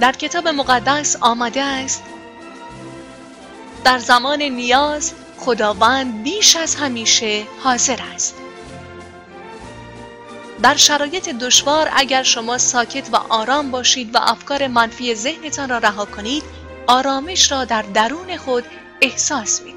در 0.00 0.12
کتاب 0.12 0.48
مقدس 0.48 1.16
آمده 1.20 1.62
است 1.62 2.02
در 3.84 3.98
زمان 3.98 4.42
نیاز 4.42 5.12
خداوند 5.38 6.22
بیش 6.22 6.56
از 6.56 6.74
همیشه 6.74 7.44
حاضر 7.64 7.98
است. 8.14 8.34
در 10.62 10.76
شرایط 10.76 11.28
دشوار 11.28 11.90
اگر 11.96 12.22
شما 12.22 12.58
ساکت 12.58 13.08
و 13.12 13.16
آرام 13.16 13.70
باشید 13.70 14.14
و 14.14 14.18
افکار 14.18 14.66
منفی 14.66 15.14
ذهنتان 15.14 15.68
را 15.68 15.78
رها 15.78 16.04
کنید 16.04 16.42
آرامش 16.86 17.52
را 17.52 17.64
در 17.64 17.82
درون 17.82 18.36
خود 18.36 18.64
احساس 19.02 19.62
می 19.62 19.72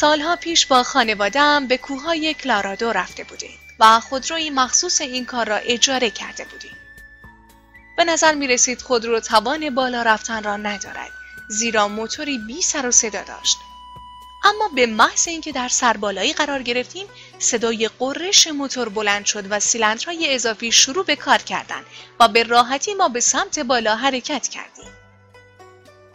سالها 0.00 0.36
پیش 0.36 0.66
با 0.66 0.82
خانوادم 0.82 1.66
به 1.66 1.76
کوههای 1.76 2.34
کلارادو 2.34 2.92
رفته 2.92 3.24
بودیم 3.24 3.58
و 3.80 4.00
خودروی 4.00 4.50
مخصوص 4.50 5.00
این 5.00 5.24
کار 5.24 5.48
را 5.48 5.56
اجاره 5.56 6.10
کرده 6.10 6.44
بودیم. 6.44 6.76
به 7.96 8.04
نظر 8.04 8.34
می 8.34 8.46
رسید 8.46 8.82
خودرو 8.82 9.20
توان 9.20 9.74
بالا 9.74 10.02
رفتن 10.02 10.42
را 10.42 10.56
ندارد 10.56 11.10
زیرا 11.48 11.88
موتوری 11.88 12.38
بی 12.38 12.62
سر 12.62 12.86
و 12.86 12.90
صدا 12.90 13.22
داشت. 13.22 13.56
اما 14.44 14.68
به 14.68 14.86
محض 14.86 15.28
اینکه 15.28 15.52
در 15.52 15.68
سربالایی 15.68 16.32
قرار 16.32 16.62
گرفتیم 16.62 17.06
صدای 17.38 17.90
قررش 17.98 18.46
موتور 18.46 18.88
بلند 18.88 19.24
شد 19.24 19.44
و 19.50 19.60
سیلندرهای 19.60 20.34
اضافی 20.34 20.72
شروع 20.72 21.04
به 21.04 21.16
کار 21.16 21.38
کردن 21.38 21.82
و 22.20 22.28
به 22.28 22.42
راحتی 22.42 22.94
ما 22.94 23.08
به 23.08 23.20
سمت 23.20 23.58
بالا 23.58 23.96
حرکت 23.96 24.48
کردیم. 24.48 25.03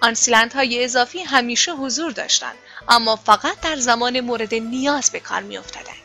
آن 0.02 0.14
سیلندهای 0.14 0.84
اضافی 0.84 1.20
همیشه 1.20 1.72
حضور 1.72 2.12
داشتند 2.12 2.56
اما 2.90 3.16
فقط 3.16 3.60
در 3.62 3.76
زمان 3.76 4.20
مورد 4.20 4.56
نیاز 4.56 5.12
به 5.12 5.20
کار 5.20 5.42
می 5.42 5.58
افتدن. 5.58 6.00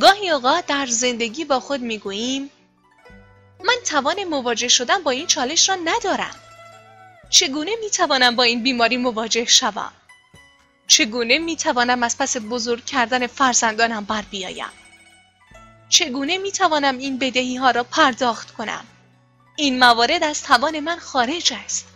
گاهی 0.00 0.30
اوقات 0.30 0.66
در 0.66 0.86
زندگی 0.86 1.44
با 1.44 1.60
خود 1.60 1.80
می 1.80 1.98
گوییم 1.98 2.50
من 3.64 3.76
توان 3.86 4.24
مواجه 4.24 4.68
شدن 4.68 5.02
با 5.02 5.10
این 5.10 5.26
چالش 5.26 5.68
را 5.68 5.74
ندارم. 5.84 6.34
چگونه 7.30 7.70
می 7.80 7.90
توانم 7.90 8.36
با 8.36 8.42
این 8.42 8.62
بیماری 8.62 8.96
مواجه 8.96 9.44
شوم؟ 9.44 9.92
چگونه 10.86 11.38
می 11.38 11.56
توانم 11.56 12.02
از 12.02 12.18
پس 12.18 12.36
بزرگ 12.36 12.84
کردن 12.84 13.26
فرزندانم 13.26 14.04
بر 14.04 14.22
بیایم؟ 14.22 14.70
چگونه 15.88 16.38
می 16.38 16.52
توانم 16.52 16.98
این 16.98 17.18
بدهی 17.18 17.56
ها 17.56 17.70
را 17.70 17.84
پرداخت 17.84 18.50
کنم؟ 18.50 18.84
این 19.56 19.78
موارد 19.78 20.24
از 20.24 20.42
توان 20.42 20.80
من 20.80 20.98
خارج 20.98 21.52
است. 21.64 21.86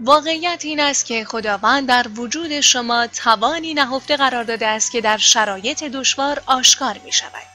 واقعیت 0.00 0.64
این 0.64 0.80
است 0.80 1.06
که 1.06 1.24
خداوند 1.24 1.88
در 1.88 2.06
وجود 2.16 2.60
شما 2.60 3.06
توانی 3.06 3.74
نهفته 3.74 4.16
قرار 4.16 4.44
داده 4.44 4.66
است 4.66 4.90
که 4.90 5.00
در 5.00 5.16
شرایط 5.18 5.84
دشوار 5.84 6.42
آشکار 6.46 7.00
می 7.04 7.12
شود. 7.12 7.46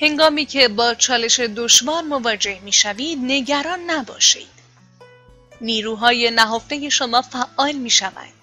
هنگامی 0.00 0.46
که 0.46 0.68
با 0.68 0.94
چالش 0.94 1.40
دشوار 1.40 2.02
مواجه 2.02 2.60
می 2.60 2.72
شوید 2.72 3.18
نگران 3.22 3.80
نباشید. 3.90 4.54
نیروهای 5.60 6.30
نهفته 6.30 6.88
شما 6.88 7.22
فعال 7.22 7.72
می 7.72 7.90
شود. 7.90 8.34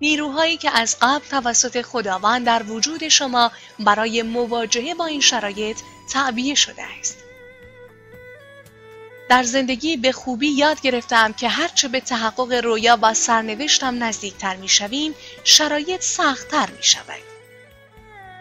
نیروهایی 0.00 0.56
که 0.56 0.70
از 0.70 0.96
قبل 1.02 1.26
توسط 1.28 1.82
خداوند 1.82 2.46
در 2.46 2.62
وجود 2.62 3.08
شما 3.08 3.50
برای 3.78 4.22
مواجهه 4.22 4.94
با 4.94 5.06
این 5.06 5.20
شرایط 5.20 5.78
تعبیه 6.12 6.54
شده 6.54 6.82
است. 7.00 7.23
در 9.28 9.42
زندگی 9.42 9.96
به 9.96 10.12
خوبی 10.12 10.48
یاد 10.48 10.80
گرفتم 10.80 11.32
که 11.32 11.48
هرچه 11.48 11.88
به 11.88 12.00
تحقق 12.00 12.52
رویا 12.52 12.98
و 13.02 13.14
سرنوشتم 13.14 14.04
نزدیکتر 14.04 14.56
می 14.56 14.68
شویم 14.68 15.14
شرایط 15.44 16.02
سختتر 16.02 16.70
می 16.76 16.82
شود. 16.82 17.22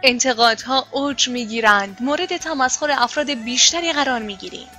انتقادها 0.03 0.87
اوج 0.91 1.29
می 1.29 1.45
گیرند 1.45 1.97
مورد 1.99 2.37
تمسخر 2.37 2.91
افراد 2.91 3.29
بیشتری 3.29 3.93
قرار 3.93 4.19
می 4.19 4.37
گیریم. 4.37 4.69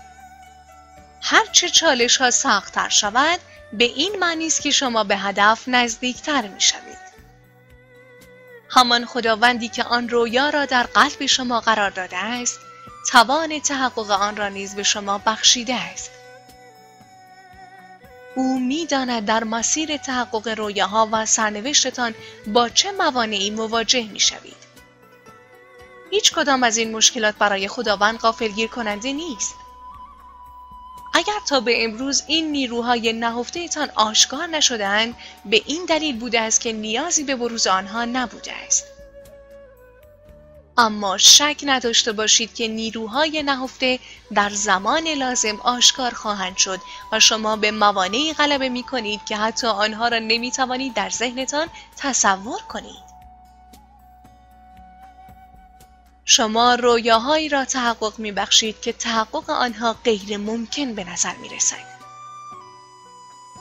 هرچه 1.22 1.68
چالش 1.68 2.16
ها 2.16 2.30
سختتر 2.30 2.88
شود 2.88 3.40
به 3.72 3.84
این 3.84 4.16
معنی 4.18 4.46
است 4.46 4.62
که 4.62 4.70
شما 4.70 5.04
به 5.04 5.16
هدف 5.16 5.68
نزدیکتر 5.68 6.48
می 6.48 6.60
شوید. 6.60 7.04
همان 8.70 9.04
خداوندی 9.04 9.68
که 9.68 9.84
آن 9.84 10.08
رویا 10.08 10.50
را 10.50 10.66
در 10.66 10.82
قلب 10.82 11.26
شما 11.26 11.60
قرار 11.60 11.90
داده 11.90 12.16
است 12.16 12.58
توان 13.10 13.60
تحقق 13.60 14.10
آن 14.10 14.36
را 14.36 14.48
نیز 14.48 14.74
به 14.74 14.82
شما 14.82 15.18
بخشیده 15.26 15.74
است. 15.74 16.10
او 18.36 18.60
می‌داند 18.60 19.24
در 19.24 19.44
مسیر 19.44 19.96
تحقق 19.96 20.48
رویاها 20.48 21.08
و 21.12 21.26
سرنوشتتان 21.26 22.14
با 22.46 22.68
چه 22.68 22.92
موانعی 22.92 23.50
مواجه 23.50 24.08
می‌شوید. 24.12 24.64
هیچ 26.10 26.32
کدام 26.32 26.62
از 26.62 26.76
این 26.76 26.96
مشکلات 26.96 27.34
برای 27.34 27.68
خداوند 27.68 28.18
غافلگیر 28.18 28.68
کننده 28.68 29.12
نیست. 29.12 29.54
اگر 31.14 31.40
تا 31.48 31.60
به 31.60 31.84
امروز 31.84 32.22
این 32.26 32.52
نیروهای 32.52 33.12
نهفتهتان 33.12 33.90
آشکار 33.94 34.46
نشدهاند 34.46 35.16
به 35.44 35.62
این 35.66 35.84
دلیل 35.84 36.18
بوده 36.18 36.40
است 36.40 36.60
که 36.60 36.72
نیازی 36.72 37.24
به 37.24 37.36
بروز 37.36 37.66
آنها 37.66 38.04
نبوده 38.04 38.52
است. 38.66 38.84
اما 40.78 41.18
شک 41.18 41.60
نداشته 41.62 42.12
باشید 42.12 42.54
که 42.54 42.68
نیروهای 42.68 43.42
نهفته 43.42 43.98
در 44.34 44.50
زمان 44.50 45.08
لازم 45.08 45.60
آشکار 45.60 46.14
خواهند 46.14 46.56
شد 46.56 46.80
و 47.12 47.20
شما 47.20 47.56
به 47.56 47.70
موانعی 47.70 48.32
غلبه 48.32 48.68
می 48.68 48.82
کنید 48.82 49.24
که 49.24 49.36
حتی 49.36 49.66
آنها 49.66 50.08
را 50.08 50.18
نمی 50.18 50.50
توانید 50.50 50.94
در 50.94 51.10
ذهنتان 51.10 51.68
تصور 51.96 52.60
کنید. 52.68 53.04
شما 56.24 56.74
رویاهایی 56.74 57.48
را 57.48 57.64
تحقق 57.64 58.18
می 58.18 58.32
بخشید 58.32 58.80
که 58.80 58.92
تحقق 58.92 59.50
آنها 59.50 59.96
غیر 60.04 60.36
ممکن 60.36 60.94
به 60.94 61.04
نظر 61.04 61.34
می 61.36 61.48
رسد. 61.48 61.94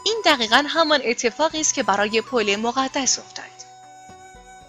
این 0.05 0.21
دقیقا 0.25 0.63
همان 0.67 1.01
اتفاقی 1.03 1.61
است 1.61 1.73
که 1.73 1.83
برای 1.83 2.21
پل 2.21 2.55
مقدس 2.55 3.19
افتاد. 3.19 3.62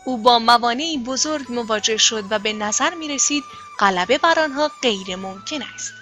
او 0.05 0.17
با 0.17 0.39
موانعی 0.39 0.99
بزرگ 0.99 1.53
مواجه 1.53 1.97
شد 1.97 2.25
و 2.31 2.39
به 2.39 2.53
نظر 2.53 2.95
می 2.95 3.09
رسید 3.09 3.45
غلبه 3.79 4.19
بر 4.19 4.39
آنها 4.39 4.71
غیر 4.83 5.17
ممکن 5.17 5.63
است. 5.75 5.93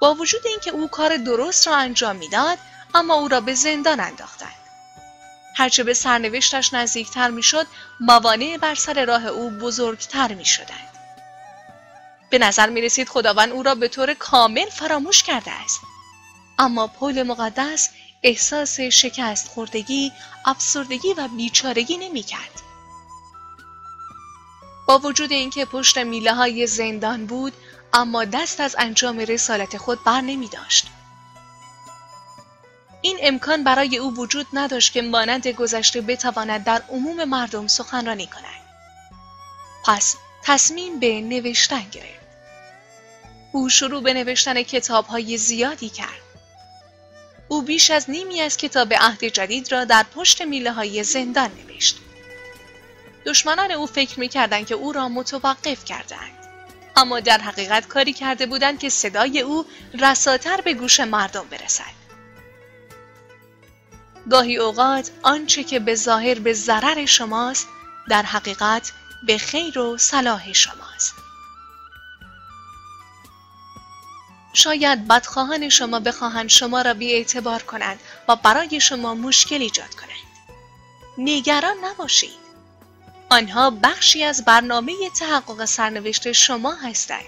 با 0.00 0.14
وجود 0.14 0.46
اینکه 0.46 0.70
او 0.70 0.88
کار 0.88 1.16
درست 1.16 1.68
را 1.68 1.76
انجام 1.76 2.16
می‌داد 2.16 2.58
اما 2.94 3.14
او 3.14 3.28
را 3.28 3.40
به 3.40 3.54
زندان 3.54 4.00
انداختند. 4.00 4.52
هرچه 5.56 5.84
به 5.84 5.94
سرنوشتش 5.94 6.74
نزدیکتر 6.74 7.30
می‌شد 7.30 7.66
موانع 8.00 8.56
بر 8.56 8.74
سر 8.74 9.04
راه 9.04 9.26
او 9.26 9.50
بزرگتر 9.50 10.34
می 10.34 10.44
شدند. 10.44 10.88
به 12.30 12.38
نظر 12.38 12.70
می 12.70 12.80
رسید 12.80 13.08
خداوند 13.08 13.52
او 13.52 13.62
را 13.62 13.74
به 13.74 13.88
طور 13.88 14.14
کامل 14.14 14.70
فراموش 14.70 15.22
کرده 15.22 15.50
است. 15.50 15.80
اما 16.58 16.86
پول 16.86 17.22
مقدس 17.22 17.90
احساس 18.22 18.80
شکست 18.80 19.48
خوردگی، 19.48 20.12
افسردگی 20.46 21.14
و 21.14 21.28
بیچارگی 21.28 21.96
نمی 21.96 22.22
کرد. 22.22 22.62
با 24.88 24.98
وجود 24.98 25.32
اینکه 25.32 25.64
پشت 25.64 25.98
میله 25.98 26.34
های 26.34 26.66
زندان 26.66 27.26
بود 27.26 27.52
اما 27.92 28.24
دست 28.24 28.60
از 28.60 28.76
انجام 28.78 29.18
رسالت 29.18 29.76
خود 29.76 30.04
بر 30.04 30.20
نمی 30.20 30.48
داشت. 30.48 30.86
این 33.02 33.18
امکان 33.22 33.64
برای 33.64 33.98
او 33.98 34.14
وجود 34.16 34.46
نداشت 34.52 34.92
که 34.92 35.02
مانند 35.02 35.48
گذشته 35.48 36.00
بتواند 36.00 36.64
در 36.64 36.82
عموم 36.88 37.24
مردم 37.24 37.66
سخنرانی 37.66 38.26
کند. 38.26 38.62
پس 39.84 40.16
تصمیم 40.42 41.00
به 41.00 41.20
نوشتن 41.20 41.88
گرفت. 41.92 42.18
او 43.52 43.68
شروع 43.68 44.02
به 44.02 44.14
نوشتن 44.14 44.62
کتاب 44.62 45.06
های 45.06 45.38
زیادی 45.38 45.88
کرد. 45.88 46.27
او 47.48 47.62
بیش 47.62 47.90
از 47.90 48.10
نیمی 48.10 48.40
از 48.40 48.56
کتاب 48.56 48.94
عهد 48.94 49.24
جدید 49.24 49.72
را 49.72 49.84
در 49.84 50.02
پشت 50.02 50.42
میله 50.42 50.72
های 50.72 51.04
زندان 51.04 51.50
نوشت. 51.50 51.98
دشمنان 53.26 53.70
او 53.70 53.86
فکر 53.86 54.20
می‌کردند 54.20 54.66
که 54.66 54.74
او 54.74 54.92
را 54.92 55.08
متوقف 55.08 55.84
کردند. 55.84 56.38
اما 56.96 57.20
در 57.20 57.38
حقیقت 57.38 57.88
کاری 57.88 58.12
کرده 58.12 58.46
بودند 58.46 58.78
که 58.78 58.88
صدای 58.88 59.40
او 59.40 59.66
رساتر 60.00 60.60
به 60.60 60.74
گوش 60.74 61.00
مردم 61.00 61.46
برسد. 61.50 61.98
گاهی 64.30 64.56
اوقات 64.56 65.10
آنچه 65.22 65.64
که 65.64 65.78
به 65.78 65.94
ظاهر 65.94 66.38
به 66.38 66.52
ضرر 66.52 67.06
شماست 67.06 67.66
در 68.08 68.22
حقیقت 68.22 68.92
به 69.26 69.38
خیر 69.38 69.78
و 69.78 69.98
صلاح 69.98 70.52
شماست. 70.52 71.14
شاید 74.58 75.08
بدخواهان 75.08 75.68
شما 75.68 76.00
بخواهند 76.00 76.48
شما 76.48 76.82
را 76.82 76.94
بی 76.94 77.12
اعتبار 77.12 77.62
کنند 77.62 78.00
و 78.28 78.36
برای 78.36 78.80
شما 78.80 79.14
مشکل 79.14 79.62
ایجاد 79.62 79.94
کنند. 79.94 80.48
نگران 81.18 81.76
نباشید. 81.84 82.48
آنها 83.30 83.70
بخشی 83.70 84.24
از 84.24 84.44
برنامه 84.44 84.92
تحقق 85.18 85.64
سرنوشت 85.64 86.32
شما 86.32 86.74
هستند. 86.74 87.24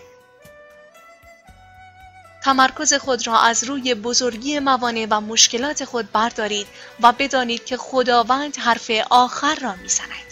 تمرکز 2.45 2.95
خود 2.95 3.27
را 3.27 3.41
از 3.41 3.65
روی 3.65 3.95
بزرگی 3.95 4.59
موانع 4.59 5.07
و 5.11 5.21
مشکلات 5.21 5.85
خود 5.85 6.13
بردارید 6.13 6.67
و 7.01 7.13
بدانید 7.13 7.65
که 7.65 7.77
خداوند 7.77 8.57
حرف 8.57 8.91
آخر 9.11 9.55
را 9.55 9.75
می‌زند. 9.75 10.30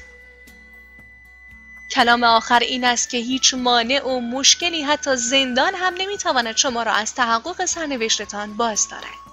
کلام 1.90 2.24
آخر 2.24 2.58
این 2.58 2.84
است 2.84 3.10
که 3.10 3.16
هیچ 3.16 3.54
مانع 3.54 4.04
و 4.04 4.20
مشکلی 4.20 4.82
حتی 4.82 5.16
زندان 5.16 5.74
هم 5.74 5.94
نمی‌تواند 5.98 6.56
شما 6.56 6.82
را 6.82 6.92
از 6.92 7.14
تحقق 7.14 7.64
سرنوشتتان 7.64 8.56
باز 8.56 8.88
دارد. 8.88 9.28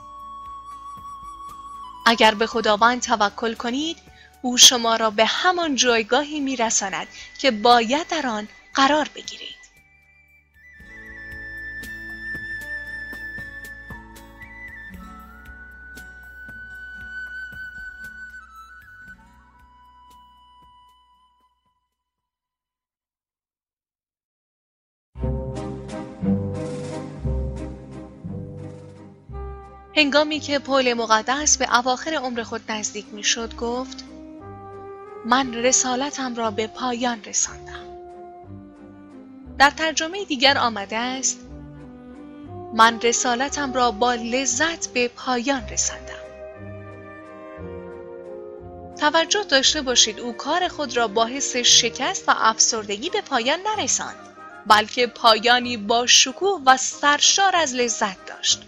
اگر 2.06 2.36
به 2.36 2.48
خداوند 2.48 3.02
توکل 3.02 3.54
کنید 3.54 3.98
او 4.42 4.58
شما 4.58 4.96
را 4.96 5.10
به 5.10 5.26
همان 5.26 5.76
جایگاهی 5.76 6.40
میرساند 6.40 7.08
که 7.40 7.52
باید 7.52 8.08
در 8.08 8.28
آن 8.28 8.48
قرار 8.74 9.10
بگیرید. 9.16 9.55
هنگامی 29.96 30.40
که 30.40 30.60
پول 30.60 30.94
مقدس 30.94 31.58
به 31.58 31.78
اواخر 31.78 32.14
عمر 32.14 32.44
خود 32.44 32.72
نزدیک 32.72 33.06
می‌شد 33.12 33.56
گفت 33.56 34.04
من 35.26 35.54
رسالتم 35.54 36.36
را 36.36 36.52
به 36.52 36.68
پایان 36.68 37.24
رساندم. 37.24 37.86
در 39.58 39.70
ترجمه 39.70 40.26
دیگر 40.26 40.58
آمده 40.58 40.98
است 40.98 41.40
من 42.74 43.02
رسالتم 43.02 43.74
را 43.74 43.92
با 43.92 44.14
لذت 44.14 44.88
به 44.88 45.08
پایان 45.08 45.70
رساندم. 45.70 46.26
توجه 49.00 49.44
داشته 49.44 49.82
باشید 49.82 50.20
او 50.20 50.34
کار 50.34 50.68
خود 50.68 50.98
را 50.98 51.08
با 51.08 51.26
حس 51.26 51.56
شکست 51.56 52.30
و 52.30 52.34
افسردگی 52.38 53.10
به 53.10 53.22
پایان 53.22 53.60
نرساند 53.60 54.16
بلکه 54.68 55.08
پایانی 55.08 55.78
با 55.78 56.08
شکوه 56.08 56.62
و 56.66 56.78
سرشار 56.78 57.56
از 57.56 57.74
لذت 57.74 58.26
داشت. 58.26 58.62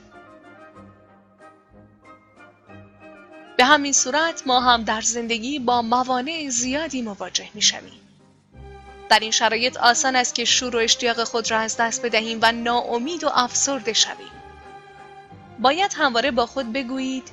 به 3.57 3.65
همین 3.65 3.93
صورت 3.93 4.43
ما 4.45 4.59
هم 4.59 4.83
در 4.83 5.01
زندگی 5.01 5.59
با 5.59 5.81
موانع 5.81 6.49
زیادی 6.49 7.01
مواجه 7.01 7.49
می 7.53 7.61
شویم. 7.61 8.01
در 9.09 9.19
این 9.19 9.31
شرایط 9.31 9.77
آسان 9.77 10.15
است 10.15 10.35
که 10.35 10.45
شور 10.45 10.75
و 10.75 10.79
اشتیاق 10.79 11.23
خود 11.23 11.51
را 11.51 11.57
از 11.57 11.77
دست 11.77 12.05
بدهیم 12.05 12.39
و 12.41 12.51
ناامید 12.51 13.23
و 13.23 13.29
افسرده 13.33 13.93
شویم. 13.93 14.31
باید 15.59 15.93
همواره 15.93 16.31
با 16.31 16.45
خود 16.45 16.73
بگویید 16.73 17.29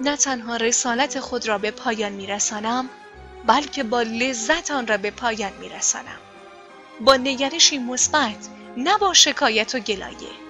نه 0.00 0.16
تنها 0.16 0.56
رسالت 0.56 1.20
خود 1.20 1.48
را 1.48 1.58
به 1.58 1.70
پایان 1.70 2.12
می 2.12 2.26
رسانم 2.26 2.88
بلکه 3.46 3.82
با 3.82 4.02
لذت 4.02 4.70
آن 4.70 4.86
را 4.86 4.96
به 4.96 5.10
پایان 5.10 5.52
می 5.60 5.68
رسانم. 5.68 6.18
با 7.00 7.16
نگرشی 7.16 7.78
مثبت 7.78 8.48
نه 8.76 8.98
با 8.98 9.12
شکایت 9.12 9.74
و 9.74 9.78
گلایه. 9.78 10.45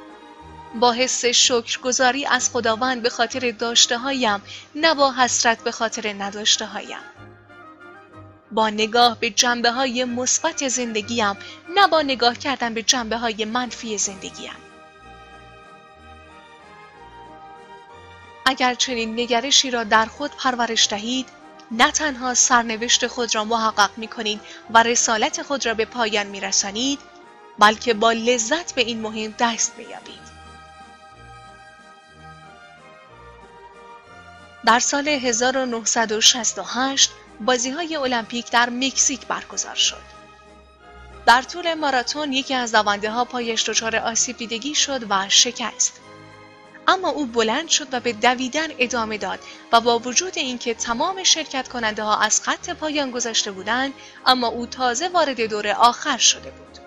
با 0.80 0.92
حس 0.92 1.24
شکرگزاری 1.24 2.26
از 2.26 2.50
خداوند 2.50 3.02
به 3.02 3.10
خاطر 3.10 3.50
داشته 3.50 3.98
هایم 3.98 4.42
نه 4.74 4.94
با 4.94 5.12
حسرت 5.12 5.64
به 5.64 5.70
خاطر 5.70 6.12
نداشته 6.18 6.66
هایم. 6.66 7.00
با 8.50 8.70
نگاه 8.70 9.20
به 9.20 9.30
جنبه 9.30 9.70
های 9.70 10.04
مثبت 10.04 10.68
زندگیم 10.68 11.36
نه 11.74 11.86
با 11.86 12.02
نگاه 12.02 12.34
کردن 12.34 12.74
به 12.74 12.82
جنبه 12.82 13.16
های 13.16 13.44
منفی 13.44 13.98
زندگیم. 13.98 14.56
اگر 18.46 18.74
چنین 18.74 19.20
نگرشی 19.20 19.70
را 19.70 19.84
در 19.84 20.06
خود 20.06 20.30
پرورش 20.30 20.88
دهید 20.88 21.26
نه 21.70 21.90
تنها 21.90 22.34
سرنوشت 22.34 23.06
خود 23.06 23.34
را 23.34 23.44
محقق 23.44 23.90
می 23.96 24.08
کنید 24.08 24.40
و 24.70 24.82
رسالت 24.82 25.42
خود 25.42 25.66
را 25.66 25.74
به 25.74 25.84
پایان 25.84 26.26
می 26.26 26.40
رسانید 26.40 26.98
بلکه 27.58 27.94
با 27.94 28.12
لذت 28.12 28.74
به 28.74 28.80
این 28.80 29.00
مهم 29.00 29.34
دست 29.38 29.76
بیابید. 29.76 30.25
در 34.66 34.78
سال 34.78 35.08
1968 35.08 37.10
بازی 37.40 37.70
های 37.70 37.96
المپیک 37.96 38.50
در 38.50 38.70
مکزیک 38.70 39.26
برگزار 39.26 39.74
شد. 39.74 40.02
در 41.26 41.42
طول 41.42 41.74
ماراتون 41.74 42.32
یکی 42.32 42.54
از 42.54 42.72
دونده 42.72 43.10
ها 43.10 43.24
پایش 43.24 43.68
دچار 43.68 43.96
آسیب 43.96 44.36
دیدگی 44.36 44.74
شد 44.74 45.10
و 45.10 45.28
شکست. 45.28 46.00
اما 46.88 47.08
او 47.08 47.26
بلند 47.26 47.68
شد 47.68 47.86
و 47.92 48.00
به 48.00 48.12
دویدن 48.12 48.68
ادامه 48.78 49.18
داد 49.18 49.38
و 49.72 49.80
با 49.80 49.98
وجود 49.98 50.38
اینکه 50.38 50.74
تمام 50.74 51.24
شرکت 51.24 51.68
کننده 51.68 52.02
ها 52.02 52.20
از 52.20 52.40
خط 52.40 52.70
پایان 52.70 53.10
گذشته 53.10 53.50
بودند 53.50 53.92
اما 54.26 54.46
او 54.46 54.66
تازه 54.66 55.08
وارد 55.08 55.40
دور 55.40 55.68
آخر 55.68 56.18
شده 56.18 56.50
بود. 56.50 56.85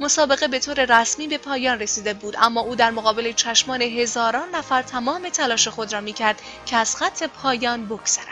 مسابقه 0.00 0.48
به 0.48 0.58
طور 0.58 1.00
رسمی 1.00 1.26
به 1.26 1.38
پایان 1.38 1.78
رسیده 1.78 2.14
بود 2.14 2.36
اما 2.38 2.60
او 2.60 2.74
در 2.74 2.90
مقابل 2.90 3.32
چشمان 3.32 3.82
هزاران 3.82 4.54
نفر 4.54 4.82
تمام 4.82 5.28
تلاش 5.28 5.68
خود 5.68 5.92
را 5.92 6.00
می‌کرد 6.00 6.42
که 6.66 6.76
از 6.76 6.96
خط 6.96 7.22
پایان 7.22 7.86
بگذرد. 7.86 8.26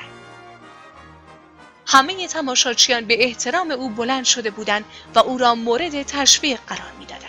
همه 1.87 2.27
تماشاچیان 2.27 3.05
به 3.05 3.25
احترام 3.25 3.71
او 3.71 3.89
بلند 3.89 4.25
شده 4.25 4.51
بودند 4.51 4.85
و 5.15 5.19
او 5.19 5.39
را 5.39 5.55
مورد 5.55 6.03
تشویق 6.03 6.61
قرار 6.67 6.93
می‌دادند. 6.99 7.21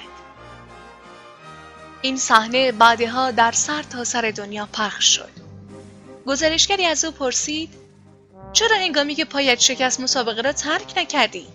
این 2.01 2.17
صحنه 2.17 2.71
بعدها 2.71 3.31
در 3.31 3.51
سر 3.51 3.83
تا 3.83 4.03
سر 4.03 4.33
دنیا 4.35 4.69
پخش 4.73 5.15
شد. 5.15 5.29
گزارشگری 6.27 6.85
از 6.85 7.05
او 7.05 7.11
پرسید 7.11 7.69
چرا 8.53 8.77
هنگامی 8.77 9.15
که 9.15 9.25
پایت 9.25 9.59
شکست 9.59 9.99
مسابقه 9.99 10.41
را 10.41 10.53
ترک 10.53 10.93
نکردی؟ 10.97 11.47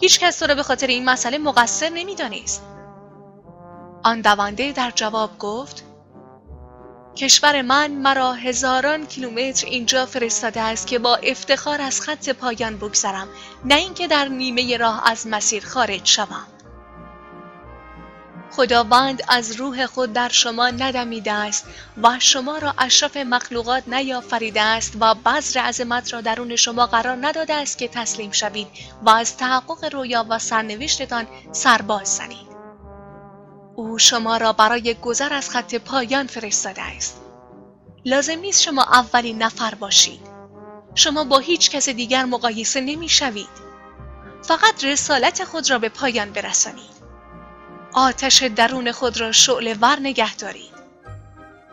هیچ 0.00 0.20
کس 0.20 0.38
تو 0.38 0.46
را 0.46 0.54
به 0.54 0.62
خاطر 0.62 0.86
این 0.86 1.04
مسئله 1.04 1.38
مقصر 1.38 1.88
نمی‌دانست. 1.88 2.62
آن 4.02 4.20
دونده 4.20 4.72
در 4.72 4.92
جواب 4.94 5.38
گفت 5.38 5.84
کشور 7.16 7.62
من 7.62 7.90
مرا 7.90 8.32
هزاران 8.32 9.06
کیلومتر 9.06 9.66
اینجا 9.66 10.06
فرستاده 10.06 10.60
است 10.60 10.86
که 10.86 10.98
با 10.98 11.16
افتخار 11.16 11.80
از 11.80 12.00
خط 12.00 12.28
پایان 12.28 12.76
بگذرم 12.76 13.28
نه 13.64 13.74
اینکه 13.74 14.06
در 14.06 14.28
نیمه 14.28 14.76
راه 14.76 15.02
از 15.10 15.26
مسیر 15.26 15.64
خارج 15.64 16.06
شوم 16.06 16.46
خداوند 18.50 19.22
از 19.28 19.52
روح 19.52 19.86
خود 19.86 20.12
در 20.12 20.28
شما 20.28 20.70
ندمیده 20.70 21.32
است 21.32 21.66
و 22.02 22.16
شما 22.18 22.58
را 22.58 22.74
اشرف 22.78 23.16
مخلوقات 23.16 23.88
نیافریده 23.88 24.62
است 24.62 24.92
و 25.00 25.14
بذر 25.14 25.60
عظمت 25.60 26.12
را 26.12 26.20
درون 26.20 26.56
شما 26.56 26.86
قرار 26.86 27.16
نداده 27.20 27.54
است 27.54 27.78
که 27.78 27.88
تسلیم 27.88 28.32
شوید 28.32 28.66
و 29.02 29.10
از 29.10 29.36
تحقق 29.36 29.94
رویا 29.94 30.26
و 30.28 30.38
سرنوشتتان 30.38 31.26
سرباز 31.52 32.08
زنید. 32.08 32.48
او 33.76 33.98
شما 33.98 34.36
را 34.36 34.52
برای 34.52 34.94
گذر 34.94 35.32
از 35.32 35.50
خط 35.50 35.74
پایان 35.74 36.26
فرستاده 36.26 36.82
است. 36.82 37.20
لازم 38.04 38.38
نیست 38.38 38.62
شما 38.62 38.82
اولین 38.82 39.42
نفر 39.42 39.74
باشید. 39.74 40.20
شما 40.94 41.24
با 41.24 41.38
هیچ 41.38 41.70
کس 41.70 41.88
دیگر 41.88 42.24
مقایسه 42.24 42.80
نمی 42.80 43.08
شوید 43.08 43.68
فقط 44.42 44.84
رسالت 44.84 45.44
خود 45.44 45.70
را 45.70 45.78
به 45.78 45.88
پایان 45.88 46.30
برسانید. 46.30 46.97
آتش 47.98 48.42
درون 48.42 48.92
خود 48.92 49.20
را 49.20 49.32
شعله 49.32 49.74
ور 49.74 49.98
نگه 50.00 50.34
دارید. 50.34 50.78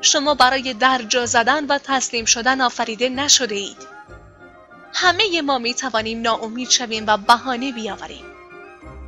شما 0.02 0.36
برای 0.36 0.74
درجا 0.74 1.26
زدن 1.26 1.66
و 1.66 1.78
تسلیم 1.84 2.26
شدن 2.26 2.62
آفریده 2.62 3.10
نشده 3.10 3.56
اید. 3.56 3.88
همه 4.94 5.42
ما 5.42 5.58
می 5.58 5.74
توانیم 5.74 6.22
ناامید 6.22 6.70
شویم 6.70 7.04
و 7.08 7.18
بهانه 7.18 7.72
بیاوریم. 7.72 8.26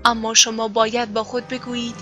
اما 0.06 0.34
شما 0.34 0.68
باید 0.68 1.14
با 1.14 1.24
خود 1.24 1.48
بگویید 1.48 1.96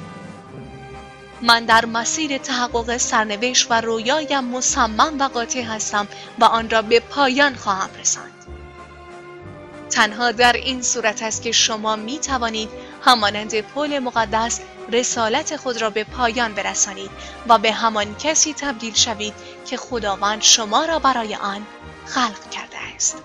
من 1.41 1.65
در 1.65 1.85
مسیر 1.85 2.37
تحقق 2.37 2.97
سرنوشت 2.97 3.67
و 3.69 3.81
رویایم 3.81 4.43
مصمم 4.43 5.19
و 5.19 5.27
قاطع 5.27 5.61
هستم 5.61 6.07
و 6.39 6.45
آن 6.45 6.69
را 6.69 6.81
به 6.81 6.99
پایان 6.99 7.55
خواهم 7.55 7.89
رساند. 7.99 8.45
تنها 9.89 10.31
در 10.31 10.53
این 10.53 10.81
صورت 10.81 11.23
است 11.23 11.41
که 11.41 11.51
شما 11.51 11.95
می 11.95 12.19
توانید 12.19 12.69
همانند 13.01 13.61
پل 13.61 13.99
مقدس 13.99 14.61
رسالت 14.91 15.55
خود 15.55 15.81
را 15.81 15.89
به 15.89 16.03
پایان 16.03 16.53
برسانید 16.53 17.11
و 17.47 17.57
به 17.57 17.71
همان 17.71 18.15
کسی 18.15 18.53
تبدیل 18.53 18.93
شوید 18.93 19.33
که 19.65 19.77
خداوند 19.77 20.41
شما 20.41 20.85
را 20.85 20.99
برای 20.99 21.35
آن 21.35 21.65
خلق 22.05 22.49
کرده 22.51 22.77
است. 22.95 23.17